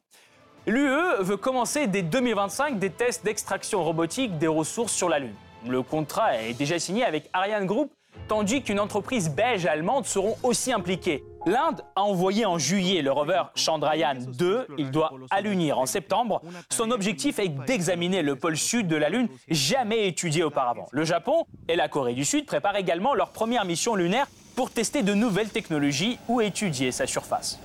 L'UE 0.65 1.21
veut 1.21 1.37
commencer 1.37 1.87
dès 1.87 2.01
2025 2.01 2.79
des 2.79 2.89
tests 2.89 3.25
d'extraction 3.25 3.83
robotique 3.83 4.37
des 4.37 4.47
ressources 4.47 4.93
sur 4.93 5.09
la 5.09 5.19
Lune. 5.19 5.35
Le 5.67 5.83
contrat 5.83 6.37
est 6.41 6.53
déjà 6.53 6.79
signé 6.79 7.03
avec 7.03 7.29
Ariane 7.33 7.65
Group, 7.65 7.93
tandis 8.27 8.63
qu'une 8.63 8.79
entreprise 8.79 9.29
belge 9.29 9.65
allemande 9.65 10.05
seront 10.05 10.37
aussi 10.43 10.71
impliquées. 10.71 11.23
L'Inde 11.45 11.81
a 11.95 12.03
envoyé 12.03 12.45
en 12.45 12.59
juillet 12.59 13.01
le 13.01 13.11
rover 13.11 13.43
Chandrayaan 13.55 14.19
2. 14.37 14.67
Il 14.77 14.91
doit 14.91 15.11
allunir 15.31 15.79
en 15.79 15.85
septembre. 15.85 16.41
Son 16.69 16.91
objectif 16.91 17.39
est 17.39 17.49
d'examiner 17.49 18.21
le 18.21 18.35
pôle 18.35 18.57
sud 18.57 18.87
de 18.87 18.95
la 18.95 19.09
Lune, 19.09 19.27
jamais 19.47 20.07
étudié 20.07 20.43
auparavant. 20.43 20.87
Le 20.91 21.03
Japon 21.03 21.45
et 21.67 21.75
la 21.75 21.89
Corée 21.89 22.13
du 22.13 22.25
Sud 22.25 22.45
préparent 22.45 22.75
également 22.75 23.15
leur 23.15 23.31
première 23.31 23.65
mission 23.65 23.95
lunaire 23.95 24.27
pour 24.55 24.69
tester 24.69 25.01
de 25.01 25.13
nouvelles 25.13 25.49
technologies 25.49 26.19
ou 26.27 26.41
étudier 26.41 26.91
sa 26.91 27.07
surface. 27.07 27.59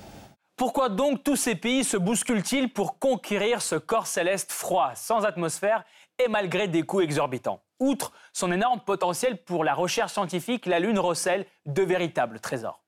Pourquoi 0.55 0.89
donc 0.89 1.23
tous 1.23 1.35
ces 1.35 1.53
pays 1.53 1.83
se 1.83 1.97
bousculent-ils 1.97 2.69
pour 2.69 2.97
conquérir 2.97 3.61
ce 3.61 3.75
corps 3.75 4.07
céleste 4.07 4.51
froid, 4.51 4.93
sans 4.95 5.23
atmosphère 5.23 5.83
et 6.17 6.27
malgré 6.29 6.67
des 6.67 6.81
coûts 6.81 7.01
exorbitants? 7.01 7.61
Outre 7.79 8.11
son 8.33 8.51
énorme 8.51 8.79
potentiel 8.79 9.37
pour 9.43 9.63
la 9.63 9.75
recherche 9.75 10.13
scientifique, 10.13 10.65
la 10.65 10.79
Lune 10.79 10.97
recèle 10.97 11.45
de 11.67 11.83
véritables 11.83 12.39
trésors. 12.39 12.81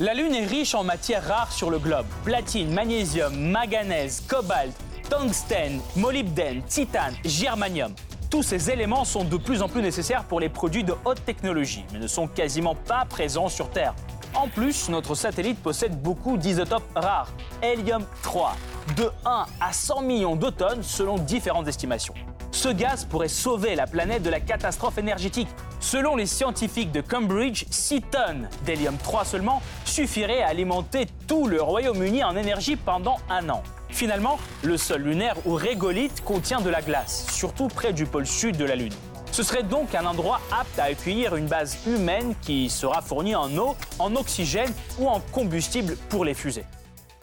La 0.00 0.14
Lune 0.14 0.34
est 0.34 0.46
riche 0.46 0.74
en 0.74 0.84
matières 0.84 1.22
rares 1.28 1.52
sur 1.52 1.70
le 1.70 1.78
globe. 1.78 2.06
Platine, 2.24 2.72
magnésium, 2.72 3.50
manganèse, 3.50 4.22
cobalt, 4.26 4.72
tungstène, 5.10 5.82
molybdène, 5.96 6.62
titane, 6.62 7.14
germanium. 7.26 7.92
Tous 8.30 8.42
ces 8.42 8.70
éléments 8.70 9.04
sont 9.04 9.24
de 9.24 9.36
plus 9.36 9.60
en 9.60 9.68
plus 9.68 9.82
nécessaires 9.82 10.24
pour 10.24 10.40
les 10.40 10.48
produits 10.48 10.82
de 10.82 10.94
haute 11.04 11.22
technologie, 11.26 11.84
mais 11.92 11.98
ne 11.98 12.06
sont 12.06 12.26
quasiment 12.26 12.74
pas 12.74 13.04
présents 13.04 13.50
sur 13.50 13.68
Terre. 13.68 13.94
En 14.34 14.48
plus, 14.48 14.88
notre 14.88 15.14
satellite 15.14 15.62
possède 15.62 16.00
beaucoup 16.00 16.38
d'isotopes 16.38 16.90
rares, 16.96 17.30
hélium 17.62 18.06
3, 18.22 18.56
de 18.96 19.10
1 19.26 19.46
à 19.60 19.72
100 19.74 20.00
millions 20.00 20.36
de 20.36 20.48
tonnes 20.48 20.82
selon 20.82 21.16
différentes 21.18 21.68
estimations. 21.68 22.14
Ce 22.52 22.68
gaz 22.68 23.06
pourrait 23.06 23.28
sauver 23.28 23.74
la 23.74 23.86
planète 23.86 24.22
de 24.22 24.30
la 24.30 24.38
catastrophe 24.38 24.98
énergétique. 24.98 25.48
Selon 25.80 26.14
les 26.14 26.26
scientifiques 26.26 26.92
de 26.92 27.00
Cambridge, 27.00 27.64
6 27.70 28.02
tonnes 28.02 28.48
d'hélium 28.64 28.96
3 28.98 29.24
seulement 29.24 29.62
suffiraient 29.86 30.42
à 30.42 30.48
alimenter 30.48 31.06
tout 31.26 31.48
le 31.48 31.60
Royaume-Uni 31.60 32.22
en 32.22 32.36
énergie 32.36 32.76
pendant 32.76 33.16
un 33.30 33.48
an. 33.48 33.62
Finalement, 33.88 34.38
le 34.62 34.76
sol 34.76 35.02
lunaire 35.02 35.36
ou 35.46 35.54
régolithe 35.54 36.22
contient 36.24 36.60
de 36.60 36.70
la 36.70 36.82
glace, 36.82 37.26
surtout 37.32 37.68
près 37.68 37.92
du 37.92 38.04
pôle 38.04 38.26
sud 38.26 38.56
de 38.58 38.64
la 38.64 38.76
Lune. 38.76 38.94
Ce 39.32 39.42
serait 39.42 39.62
donc 39.62 39.94
un 39.94 40.04
endroit 40.04 40.40
apte 40.50 40.78
à 40.78 40.84
accueillir 40.84 41.36
une 41.36 41.46
base 41.46 41.78
humaine 41.86 42.34
qui 42.42 42.68
sera 42.68 43.00
fournie 43.00 43.34
en 43.34 43.56
eau, 43.56 43.74
en 43.98 44.14
oxygène 44.14 44.72
ou 44.98 45.08
en 45.08 45.20
combustible 45.32 45.96
pour 46.10 46.26
les 46.26 46.34
fusées. 46.34 46.66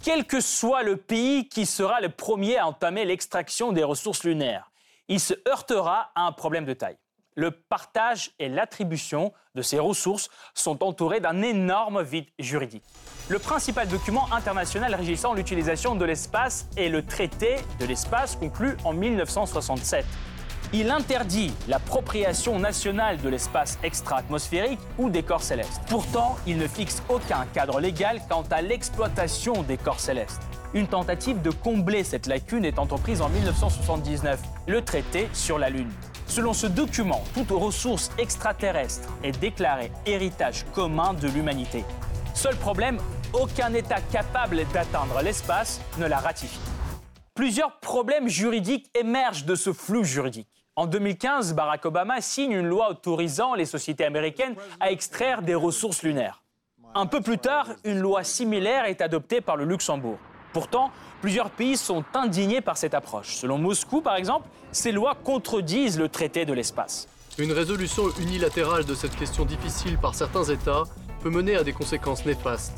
Quel 0.01 0.25
que 0.25 0.41
soit 0.41 0.81
le 0.81 0.97
pays 0.97 1.47
qui 1.47 1.65
sera 1.65 2.01
le 2.01 2.09
premier 2.09 2.57
à 2.57 2.67
entamer 2.67 3.05
l'extraction 3.05 3.73
des 3.73 3.83
ressources 3.83 4.23
lunaires, 4.23 4.68
il 5.09 5.19
se 5.19 5.33
heurtera 5.47 6.11
à 6.15 6.21
un 6.21 6.31
problème 6.31 6.65
de 6.65 6.73
taille. 6.73 6.97
Le 7.35 7.51
partage 7.51 8.31
et 8.39 8.49
l'attribution 8.49 9.33
de 9.55 9.61
ces 9.61 9.79
ressources 9.79 10.29
sont 10.53 10.83
entourés 10.83 11.19
d'un 11.19 11.41
énorme 11.41 12.01
vide 12.03 12.27
juridique. 12.37 12.83
Le 13.27 13.39
principal 13.39 13.87
document 13.87 14.27
international 14.31 14.93
régissant 14.93 15.33
l'utilisation 15.33 15.95
de 15.95 16.05
l'espace 16.05 16.67
est 16.77 16.89
le 16.89 17.05
traité 17.05 17.55
de 17.79 17.85
l'espace 17.85 18.35
conclu 18.35 18.75
en 18.83 18.93
1967. 18.93 20.05
Il 20.73 20.91
interdit 20.91 21.51
l'appropriation 21.67 22.59
nationale 22.59 23.19
de 23.19 23.29
l'espace 23.29 23.79
extra-atmosphérique 23.83 24.79
ou 24.99 25.09
des 25.09 25.23
corps 25.23 25.41
célestes. 25.41 25.81
Pourtant, 25.87 26.37
il 26.45 26.57
ne 26.57 26.67
fixe 26.67 27.01
aucun 27.09 27.45
cadre 27.53 27.79
légal 27.79 28.21
quant 28.29 28.43
à 28.51 28.61
l'exploitation 28.61 29.63
des 29.63 29.77
corps 29.77 29.99
célestes. 29.99 30.43
Une 30.75 30.86
tentative 30.86 31.41
de 31.41 31.49
combler 31.49 32.03
cette 32.03 32.27
lacune 32.27 32.63
est 32.63 32.77
entreprise 32.77 33.23
en 33.23 33.29
1979, 33.29 34.39
le 34.67 34.84
traité 34.84 35.27
sur 35.34 35.58
la 35.58 35.71
Lune. 35.71 35.89
Selon 36.27 36.53
ce 36.53 36.67
document, 36.67 37.23
toute 37.34 37.49
ressource 37.49 38.12
extraterrestre 38.19 39.10
est 39.23 39.39
déclarée 39.39 39.91
héritage 40.05 40.65
commun 40.75 41.15
de 41.15 41.27
l'humanité. 41.27 41.84
Seul 42.36 42.55
problème, 42.55 42.99
aucun 43.34 43.73
État 43.73 43.99
capable 44.12 44.58
d'atteindre 44.71 45.23
l'espace 45.23 45.82
ne 45.97 46.05
la 46.05 46.19
ratifie. 46.19 46.60
Plusieurs 47.34 47.79
problèmes 47.79 48.27
juridiques 48.27 48.91
émergent 48.93 49.45
de 49.45 49.55
ce 49.55 49.73
flou 49.73 50.03
juridique. 50.03 50.47
En 50.75 50.86
2015, 50.86 51.55
Barack 51.55 51.86
Obama 51.86 52.21
signe 52.21 52.51
une 52.51 52.67
loi 52.67 52.91
autorisant 52.91 53.55
les 53.55 53.65
sociétés 53.65 54.05
américaines 54.05 54.55
à 54.79 54.91
extraire 54.91 55.41
des 55.41 55.55
ressources 55.55 56.03
lunaires. 56.03 56.43
Un 56.93 57.08
peu 57.08 57.21
plus 57.21 57.39
tard, 57.39 57.69
une 57.84 57.99
loi 57.99 58.23
similaire 58.23 58.86
est 58.86 59.01
adoptée 59.01 59.41
par 59.41 59.58
le 59.58 59.65
Luxembourg. 59.65 60.19
Pourtant, 60.53 60.91
plusieurs 61.21 61.49
pays 61.49 61.77
sont 61.77 62.03
indignés 62.13 62.62
par 62.62 62.77
cette 62.77 62.93
approche. 62.93 63.35
Selon 63.35 63.57
Moscou, 63.57 64.01
par 64.01 64.15
exemple, 64.15 64.47
ces 64.71 64.91
lois 64.91 65.15
contredisent 65.15 65.99
le 65.99 66.09
traité 66.09 66.45
de 66.45 66.53
l'espace. 66.53 67.07
Une 67.38 67.51
résolution 67.51 68.03
unilatérale 68.19 68.85
de 68.85 68.95
cette 68.95 69.15
question 69.15 69.45
difficile 69.45 69.97
par 69.97 70.15
certains 70.15 70.43
États 70.43 70.83
peut 71.21 71.29
mener 71.29 71.55
à 71.55 71.63
des 71.63 71.73
conséquences 71.73 72.25
néfastes. 72.25 72.77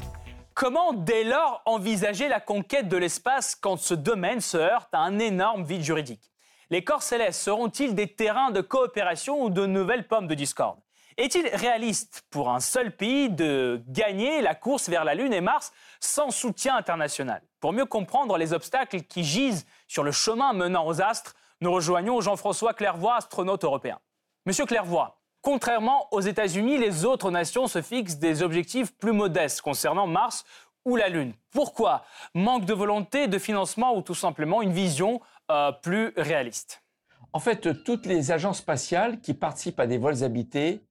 Comment 0.53 0.93
dès 0.93 1.23
lors 1.23 1.62
envisager 1.65 2.27
la 2.27 2.39
conquête 2.39 2.88
de 2.88 2.97
l'espace 2.97 3.55
quand 3.55 3.77
ce 3.77 3.93
domaine 3.93 4.41
se 4.41 4.57
heurte 4.57 4.89
à 4.93 4.99
un 4.99 5.17
énorme 5.17 5.63
vide 5.63 5.81
juridique? 5.81 6.31
Les 6.69 6.84
corps 6.84 7.03
célestes 7.03 7.41
seront-ils 7.41 7.95
des 7.95 8.07
terrains 8.07 8.51
de 8.51 8.62
coopération 8.62 9.43
ou 9.43 9.49
de 9.49 9.65
nouvelles 9.65 10.07
pommes 10.07 10.27
de 10.27 10.36
discorde? 10.36 10.79
Est-il 11.17 11.47
réaliste 11.47 12.23
pour 12.29 12.49
un 12.49 12.60
seul 12.60 12.95
pays 12.95 13.29
de 13.29 13.81
gagner 13.88 14.41
la 14.41 14.55
course 14.55 14.89
vers 14.89 15.03
la 15.03 15.15
Lune 15.15 15.34
et 15.34 15.41
Mars 15.41 15.71
sans 15.99 16.31
soutien 16.31 16.75
international? 16.75 17.41
Pour 17.62 17.74
mieux 17.74 17.86
comprendre 17.86 18.38
les 18.38 18.54
obstacles 18.54 19.04
qui 19.04 19.24
gisent 19.24 19.67
sur 19.88 20.04
le 20.04 20.12
chemin 20.12 20.52
menant 20.52 20.88
aux 20.88 21.00
astres, 21.00 21.36
nous 21.62 21.71
rejoignons 21.71 22.19
Jean-François 22.19 22.74
Clairvoy, 22.74 23.15
astronaute 23.15 23.63
européen. 23.63 24.00
Monsieur 24.47 24.65
Clairvoy, 24.65 25.15
contrairement 25.41 26.08
aux 26.12 26.21
États-Unis, 26.21 26.80
les 26.80 27.06
autres 27.06 27.30
nations 27.30 27.67
se 27.67 27.84
fixent 27.84 28.17
des 28.17 28.41
objectifs 28.41 28.97
plus 28.97 29.12
modestes 29.12 29.62
concernant 29.62 30.08
Mars 30.08 30.43
ou 30.86 30.95
la 30.95 31.08
Lune. 31.08 31.34
Pourquoi? 31.52 32.04
Manque 32.34 32.65
de 32.65 32.74
volonté, 32.74 33.28
de 33.28 33.38
financement 33.38 33.95
ou 33.95 34.02
tout 34.02 34.15
simplement 34.15 34.63
une 34.63 34.74
vision 34.74 35.21
euh, 35.52 35.71
plus 35.71 36.13
réaliste? 36.17 36.84
En 37.32 37.39
fait, 37.39 37.84
toutes 37.84 38.08
les 38.08 38.32
agences 38.32 38.58
spatiales 38.58 39.21
qui 39.21 39.36
participent 39.36 39.80
à 39.80 39.86
des 39.86 40.00
vols 40.00 40.24
habités 40.24 40.84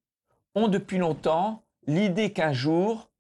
ont 0.55 0.69
depuis 0.69 0.99
longtemps 0.99 1.65
l'idée 1.89 2.33
qu'un 2.33 2.53
jour, 2.53 3.11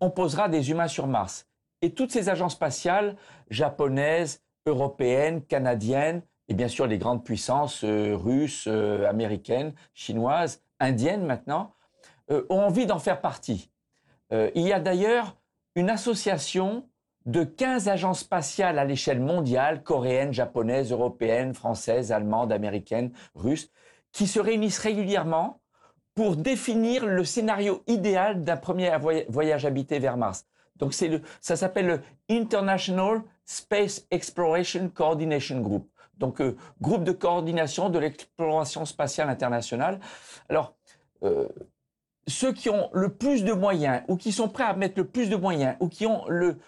on 0.00 0.10
posera 0.10 0.48
des 0.48 0.72
humains 0.72 0.88
sur 0.88 1.06
Mars. 1.06 1.46
Et 1.82 1.94
toutes 1.94 2.12
ces 2.12 2.28
agences 2.28 2.54
spatiales, 2.54 3.16
japonaises, 3.48 4.42
européennes, 4.66 5.42
canadiennes, 5.42 6.22
et 6.48 6.54
bien 6.54 6.68
sûr 6.68 6.86
les 6.86 6.98
grandes 6.98 7.24
puissances 7.24 7.84
euh, 7.84 8.14
russes, 8.14 8.66
euh, 8.66 9.08
américaines, 9.08 9.72
chinoises, 9.94 10.62
indiennes 10.80 11.24
maintenant, 11.24 11.74
euh, 12.30 12.44
ont 12.50 12.60
envie 12.60 12.86
d'en 12.86 12.98
faire 12.98 13.20
partie. 13.20 13.70
il 14.32 14.62
y 14.62 14.72
a 14.72 14.78
d'ailleurs 14.78 15.36
une 15.74 15.90
association 15.90 16.88
de 17.26 17.42
15 17.42 17.88
agences 17.88 18.20
spatiales 18.20 18.78
à 18.78 18.84
l'échelle 18.84 19.18
mondiale, 19.18 19.82
coréennes, 19.82 20.32
japonaises, 20.32 20.92
européennes, 20.92 21.52
françaises, 21.52 22.12
allemandes, 22.12 22.52
américaines, 22.52 23.10
russes, 23.34 23.70
qui 24.12 24.28
se 24.28 24.38
réunissent 24.38 24.78
régulièrement 24.78 25.60
pour 26.14 26.36
définir 26.36 27.06
le 27.06 27.24
scénario 27.24 27.82
idéal 27.88 28.44
d'un 28.44 28.56
premier 28.56 28.96
voyage 29.28 29.66
habité 29.66 29.98
vers 29.98 30.16
Mars. 30.16 30.46
Donc 30.80 30.94
c'est 30.94 31.08
le, 31.08 31.22
ça 31.40 31.56
s'appelle 31.56 31.86
le 31.86 32.00
International 32.28 33.22
Space 33.44 34.06
Exploration 34.10 34.88
Coordination 34.88 35.60
Group. 35.60 35.88
Donc 36.16 36.40
euh, 36.40 36.56
groupe 36.80 37.04
de 37.04 37.12
coordination 37.12 37.88
de 37.88 37.98
l'exploration 37.98 38.84
spatiale 38.84 39.28
internationale. 39.28 40.00
Alors 40.48 40.74
euh, 41.22 41.46
ceux 42.26 42.52
qui 42.52 42.70
ont 42.70 42.90
le 42.92 43.14
plus 43.14 43.44
de 43.44 43.52
moyens 43.52 44.02
ou 44.08 44.16
qui 44.16 44.32
sont 44.32 44.48
prêts 44.48 44.64
à 44.64 44.74
mettre 44.74 44.98
le 44.98 45.06
plus 45.06 45.30
de 45.30 45.36
moyens 45.36 45.76
ou 45.80 45.88
qui 45.88 46.06
ont 46.06 46.24
le, 46.28 46.58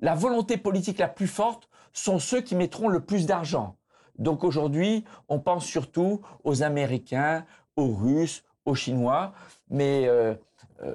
la 0.00 0.14
volonté 0.14 0.56
politique 0.56 0.98
la 0.98 1.08
plus 1.08 1.26
forte 1.26 1.68
sont 1.92 2.18
ceux 2.18 2.40
qui 2.40 2.54
mettront 2.54 2.88
le 2.88 3.00
plus 3.00 3.26
d'argent. 3.26 3.76
Donc 4.18 4.44
aujourd'hui, 4.44 5.04
on 5.28 5.38
pense 5.38 5.64
surtout 5.64 6.20
aux 6.44 6.62
Américains, 6.62 7.44
aux 7.76 7.94
Russes, 7.94 8.44
aux 8.64 8.74
Chinois, 8.74 9.32
mais 9.70 10.06
euh, 10.06 10.34
euh, 10.82 10.94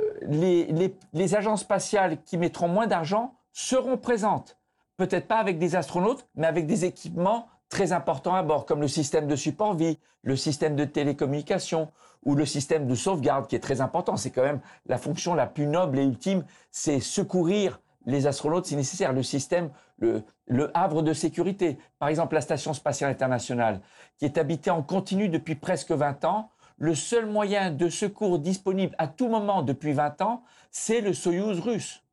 les, 1.14 1.36
agences 1.36 1.62
spatiales 1.62 2.22
qui 2.24 2.38
mettront 2.38 2.68
moins 2.68 2.88
d'argent 2.88 3.36
seront 3.52 3.98
présentes. 3.98 4.58
Peut-être 4.98 5.28
pas 5.28 5.38
avec 5.38 5.58
des 5.58 5.76
astronautes, 5.76 6.28
mais 6.36 6.48
avec 6.48 6.68
des 6.68 6.86
équipements 6.86 7.48
très 7.70 7.92
importants 7.92 8.36
à 8.36 8.44
bord, 8.44 8.66
comme 8.66 8.82
le 8.82 8.88
système 8.88 9.28
de 9.28 9.36
support 9.36 9.74
vie, 9.74 9.98
le 10.22 10.36
système 10.36 10.76
de 10.76 10.86
télécommunication 10.86 11.92
ou 12.24 12.36
le 12.36 12.46
système 12.46 12.88
de 12.88 12.96
sauvegarde 12.96 13.48
qui 13.48 13.56
est 13.56 13.60
très 13.60 13.82
important. 13.82 14.16
C'est 14.16 14.30
quand 14.30 14.44
même 14.44 14.62
la 14.86 14.98
fonction 14.98 15.34
la 15.34 15.48
plus 15.48 15.68
noble 15.68 16.00
et 16.00 16.04
ultime, 16.04 16.46
c'est 16.72 17.00
secourir 17.00 17.82
les 18.06 18.28
astronautes 18.28 18.68
si 18.68 18.76
nécessaire. 18.76 19.12
Le 19.12 19.24
système, 19.24 19.70
le, 19.98 20.24
le 20.48 20.76
havre 20.78 21.02
de 21.02 21.14
sécurité, 21.14 21.78
par 22.00 22.10
exemple 22.10 22.36
la 22.36 22.42
Station 22.42 22.74
spatiale 22.74 23.12
internationale, 23.12 23.82
qui 24.18 24.26
est 24.26 24.38
habitée 24.38 24.72
en 24.72 24.82
continu 24.82 25.30
depuis 25.30 25.56
presque 25.56 25.92
20 25.92 26.26
ans. 26.26 26.50
Le 26.78 26.96
seul 26.96 27.26
moyen 27.26 27.72
de 27.72 27.90
secours 27.90 28.40
disponible 28.40 28.96
à 28.98 29.08
tout 29.08 29.28
moment 29.28 29.62
depuis 29.62 29.94
20 29.94 30.22
ans, 30.22 30.44
c'est 30.72 31.02
le 31.02 31.14
Soyouz 31.14 31.60
russe. 31.60 32.04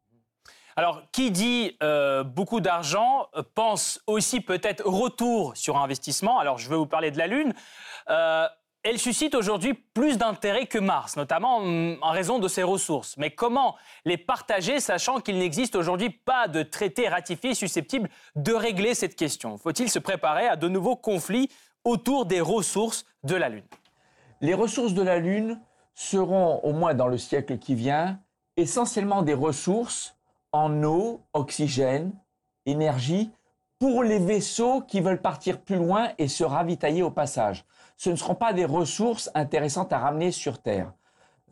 Alors, 0.76 1.02
qui 1.12 1.30
dit 1.30 1.76
euh, 1.82 2.22
beaucoup 2.22 2.60
d'argent 2.60 3.26
euh, 3.36 3.42
pense 3.54 4.00
aussi 4.06 4.40
peut-être 4.40 4.86
retour 4.86 5.56
sur 5.56 5.76
investissement. 5.76 6.38
Alors, 6.38 6.58
je 6.58 6.70
vais 6.70 6.76
vous 6.76 6.86
parler 6.86 7.10
de 7.10 7.18
la 7.18 7.26
Lune. 7.26 7.52
Euh, 8.08 8.46
elle 8.82 8.98
suscite 8.98 9.34
aujourd'hui 9.34 9.74
plus 9.74 10.16
d'intérêt 10.16 10.66
que 10.66 10.78
Mars, 10.78 11.16
notamment 11.16 11.60
mm, 11.60 11.98
en 12.00 12.10
raison 12.12 12.38
de 12.38 12.48
ses 12.48 12.62
ressources. 12.62 13.16
Mais 13.18 13.30
comment 13.30 13.76
les 14.04 14.16
partager, 14.16 14.80
sachant 14.80 15.20
qu'il 15.20 15.38
n'existe 15.38 15.76
aujourd'hui 15.76 16.10
pas 16.10 16.48
de 16.48 16.62
traité 16.62 17.08
ratifié 17.08 17.54
susceptible 17.54 18.08
de 18.36 18.52
régler 18.52 18.94
cette 18.94 19.16
question? 19.16 19.58
Faut-il 19.58 19.90
se 19.90 19.98
préparer 19.98 20.46
à 20.46 20.56
de 20.56 20.68
nouveaux 20.68 20.96
conflits 20.96 21.50
autour 21.84 22.26
des 22.26 22.40
ressources 22.40 23.04
de 23.24 23.34
la 23.34 23.48
Lune? 23.48 23.64
Les 24.40 24.54
ressources 24.54 24.94
de 24.94 25.02
la 25.02 25.18
Lune 25.18 25.60
seront, 25.94 26.60
au 26.62 26.72
moins 26.72 26.94
dans 26.94 27.08
le 27.08 27.18
siècle 27.18 27.58
qui 27.58 27.74
vient, 27.74 28.18
essentiellement 28.56 29.22
des 29.22 29.34
ressources 29.34 30.16
en 30.52 30.82
eau, 30.82 31.20
oxygène, 31.34 32.12
énergie 32.66 33.30
pour 33.78 34.02
les 34.02 34.18
vaisseaux 34.18 34.82
qui 34.82 35.00
veulent 35.00 35.20
partir 35.20 35.60
plus 35.60 35.76
loin 35.76 36.10
et 36.18 36.28
se 36.28 36.44
ravitailler 36.44 37.02
au 37.02 37.10
passage. 37.10 37.64
Ce 37.96 38.10
ne 38.10 38.16
seront 38.16 38.34
pas 38.34 38.52
des 38.52 38.64
ressources 38.64 39.30
intéressantes 39.34 39.92
à 39.92 39.98
ramener 39.98 40.32
sur 40.32 40.60
Terre. 40.60 40.92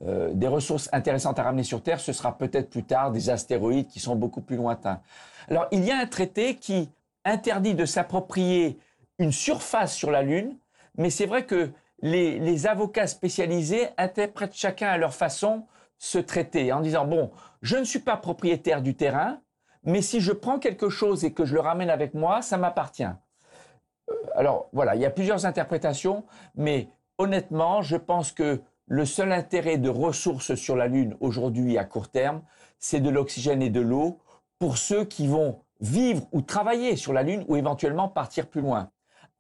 Euh, 0.06 0.32
des 0.32 0.46
ressources 0.46 0.88
intéressantes 0.92 1.38
à 1.38 1.42
ramener 1.42 1.64
sur 1.64 1.82
Terre, 1.82 2.00
ce 2.00 2.12
sera 2.12 2.36
peut-être 2.36 2.70
plus 2.70 2.84
tard 2.84 3.10
des 3.10 3.30
astéroïdes 3.30 3.88
qui 3.88 4.00
sont 4.00 4.14
beaucoup 4.14 4.40
plus 4.40 4.56
lointains. 4.56 5.00
Alors, 5.48 5.66
il 5.72 5.84
y 5.84 5.90
a 5.90 5.98
un 5.98 6.06
traité 6.06 6.54
qui 6.54 6.90
interdit 7.24 7.74
de 7.74 7.84
s'approprier 7.84 8.78
une 9.18 9.32
surface 9.32 9.94
sur 9.94 10.10
la 10.10 10.22
Lune, 10.22 10.56
mais 10.96 11.10
c'est 11.10 11.26
vrai 11.26 11.44
que 11.44 11.70
les, 12.00 12.66
avocats 12.66 13.06
spécialisés 13.06 13.88
interprètent 13.96 14.54
chacun 14.54 14.88
à 14.88 14.98
leur 14.98 15.14
façon 15.14 15.66
ce 15.98 16.18
traité 16.18 16.72
en 16.72 16.80
disant, 16.80 17.06
bon, 17.06 17.30
je 17.62 17.76
ne 17.76 17.84
suis 17.84 17.98
pas 17.98 18.16
propriétaire 18.16 18.82
du 18.82 18.94
terrain, 18.94 19.40
mais 19.84 20.02
si 20.02 20.20
je 20.20 20.32
prends 20.32 20.58
quelque 20.58 20.88
chose 20.88 21.24
et 21.24 21.32
que 21.32 21.44
je 21.44 21.54
le 21.54 21.60
ramène 21.60 21.90
avec 21.90 22.14
moi, 22.14 22.42
ça 22.42 22.56
m'appartient. 22.56 23.04
Euh, 23.04 24.14
alors 24.34 24.68
voilà, 24.72 24.94
il 24.94 25.00
y 25.00 25.06
a 25.06 25.10
plusieurs 25.10 25.46
interprétations, 25.46 26.24
mais 26.54 26.88
honnêtement, 27.18 27.82
je 27.82 27.96
pense 27.96 28.32
que 28.32 28.60
le 28.86 29.04
seul 29.04 29.32
intérêt 29.32 29.76
de 29.76 29.90
ressources 29.90 30.54
sur 30.54 30.76
la 30.76 30.86
Lune 30.86 31.16
aujourd'hui 31.20 31.78
à 31.78 31.84
court 31.84 32.10
terme, 32.10 32.42
c'est 32.78 33.00
de 33.00 33.10
l'oxygène 33.10 33.60
et 33.60 33.70
de 33.70 33.80
l'eau 33.80 34.20
pour 34.58 34.78
ceux 34.78 35.04
qui 35.04 35.26
vont 35.26 35.60
vivre 35.80 36.26
ou 36.32 36.42
travailler 36.42 36.96
sur 36.96 37.12
la 37.12 37.22
Lune 37.22 37.44
ou 37.48 37.56
éventuellement 37.56 38.08
partir 38.08 38.48
plus 38.48 38.60
loin. 38.60 38.90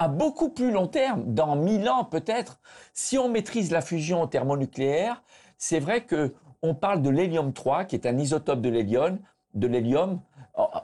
À 0.00 0.06
beaucoup 0.06 0.50
plus 0.50 0.70
long 0.70 0.86
terme, 0.86 1.34
dans 1.34 1.56
1000 1.56 1.88
ans 1.88 2.04
peut-être, 2.04 2.60
si 2.92 3.18
on 3.18 3.28
maîtrise 3.28 3.72
la 3.72 3.80
fusion 3.80 4.28
thermonucléaire, 4.28 5.24
c'est 5.56 5.80
vrai 5.80 6.04
que 6.04 6.34
on 6.62 6.76
parle 6.76 7.02
de 7.02 7.10
l'hélium 7.10 7.52
3, 7.52 7.84
qui 7.84 7.96
est 7.96 8.06
un 8.06 8.16
isotope 8.16 8.60
de 8.60 8.68
l'hélium, 8.68 9.18
de 9.54 9.66
l'hélium, 9.66 10.20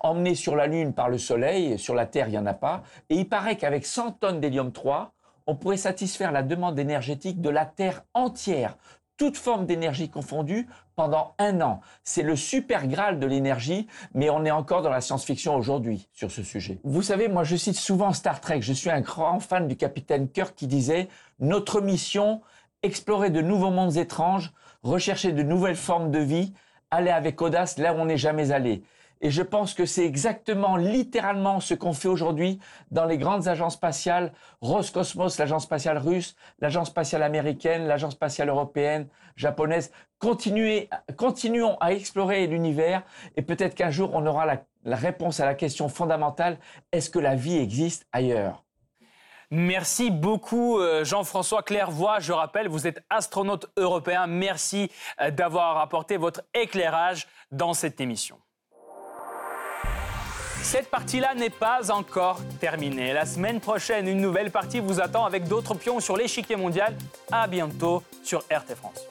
emmené 0.02 0.34
sur 0.34 0.56
la 0.56 0.66
Lune 0.66 0.94
par 0.94 1.08
le 1.08 1.18
Soleil, 1.18 1.78
sur 1.78 1.94
la 1.94 2.06
Terre, 2.06 2.26
il 2.28 2.32
n'y 2.32 2.38
en 2.38 2.46
a 2.46 2.54
pas. 2.54 2.82
Et 3.08 3.14
il 3.14 3.28
paraît 3.28 3.56
qu'avec 3.56 3.86
100 3.86 4.12
tonnes 4.12 4.40
d'hélium 4.40 4.72
3, 4.72 5.12
on 5.46 5.54
pourrait 5.54 5.76
satisfaire 5.76 6.32
la 6.32 6.42
demande 6.42 6.78
énergétique 6.78 7.40
de 7.40 7.50
la 7.50 7.66
Terre 7.66 8.04
entière, 8.14 8.76
toute 9.16 9.36
forme 9.36 9.66
d'énergie 9.66 10.08
confondue, 10.08 10.66
pendant 10.96 11.34
un 11.38 11.60
an. 11.60 11.80
C'est 12.04 12.22
le 12.22 12.36
super 12.36 12.86
graal 12.86 13.18
de 13.18 13.26
l'énergie, 13.26 13.86
mais 14.14 14.30
on 14.30 14.44
est 14.44 14.50
encore 14.50 14.82
dans 14.82 14.90
la 14.90 15.00
science-fiction 15.00 15.56
aujourd'hui 15.56 16.08
sur 16.12 16.30
ce 16.30 16.42
sujet. 16.42 16.78
Vous 16.84 17.02
savez, 17.02 17.28
moi 17.28 17.44
je 17.44 17.56
cite 17.56 17.76
souvent 17.76 18.12
Star 18.12 18.40
Trek, 18.40 18.62
je 18.62 18.72
suis 18.72 18.90
un 18.90 19.00
grand 19.00 19.40
fan 19.40 19.66
du 19.66 19.76
capitaine 19.76 20.28
Kirk 20.28 20.54
qui 20.54 20.66
disait, 20.66 21.08
notre 21.40 21.80
mission, 21.80 22.42
explorer 22.82 23.30
de 23.30 23.40
nouveaux 23.40 23.70
mondes 23.70 23.96
étranges, 23.96 24.52
rechercher 24.82 25.32
de 25.32 25.42
nouvelles 25.42 25.76
formes 25.76 26.10
de 26.10 26.18
vie, 26.18 26.52
aller 26.90 27.10
avec 27.10 27.40
audace 27.42 27.78
là 27.78 27.94
où 27.94 27.96
on 27.96 28.04
n'est 28.04 28.18
jamais 28.18 28.52
allé. 28.52 28.84
Et 29.20 29.30
je 29.30 29.42
pense 29.42 29.74
que 29.74 29.86
c'est 29.86 30.04
exactement, 30.04 30.76
littéralement, 30.76 31.60
ce 31.60 31.74
qu'on 31.74 31.92
fait 31.92 32.08
aujourd'hui 32.08 32.58
dans 32.90 33.06
les 33.06 33.16
grandes 33.18 33.48
agences 33.48 33.74
spatiales, 33.74 34.32
Roscosmos, 34.60 35.38
l'agence 35.38 35.64
spatiale 35.64 35.98
russe, 35.98 36.36
l'agence 36.60 36.88
spatiale 36.88 37.22
américaine, 37.22 37.86
l'agence 37.86 38.12
spatiale 38.12 38.48
européenne, 38.48 39.08
japonaise. 39.36 39.92
Continuons 40.18 41.76
à 41.80 41.92
explorer 41.92 42.46
l'univers 42.46 43.02
et 43.36 43.42
peut-être 43.42 43.74
qu'un 43.74 43.90
jour 43.90 44.10
on 44.14 44.26
aura 44.26 44.46
la, 44.46 44.62
la 44.84 44.96
réponse 44.96 45.40
à 45.40 45.46
la 45.46 45.54
question 45.54 45.88
fondamentale, 45.88 46.58
est-ce 46.92 47.10
que 47.10 47.18
la 47.18 47.34
vie 47.34 47.56
existe 47.56 48.06
ailleurs? 48.12 48.64
Merci 49.50 50.10
beaucoup 50.10 50.78
euh, 50.78 51.04
Jean-François 51.04 51.62
Clairvoy. 51.62 52.18
Je 52.20 52.32
rappelle, 52.32 52.68
vous 52.68 52.86
êtes 52.86 53.04
astronaute 53.10 53.70
européen. 53.76 54.26
Merci 54.26 54.90
euh, 55.20 55.30
d'avoir 55.30 55.78
apporté 55.78 56.16
votre 56.16 56.42
éclairage 56.54 57.28
dans 57.52 57.74
cette 57.74 58.00
émission. 58.00 58.38
Cette 60.64 60.88
partie-là 60.88 61.34
n'est 61.34 61.50
pas 61.50 61.92
encore 61.92 62.40
terminée. 62.58 63.12
La 63.12 63.26
semaine 63.26 63.60
prochaine, 63.60 64.08
une 64.08 64.20
nouvelle 64.20 64.50
partie 64.50 64.80
vous 64.80 64.98
attend 64.98 65.26
avec 65.26 65.46
d'autres 65.46 65.74
pions 65.74 66.00
sur 66.00 66.16
l'échiquier 66.16 66.56
mondial. 66.56 66.96
À 67.30 67.46
bientôt 67.46 68.02
sur 68.22 68.40
RT 68.50 68.74
France. 68.74 69.06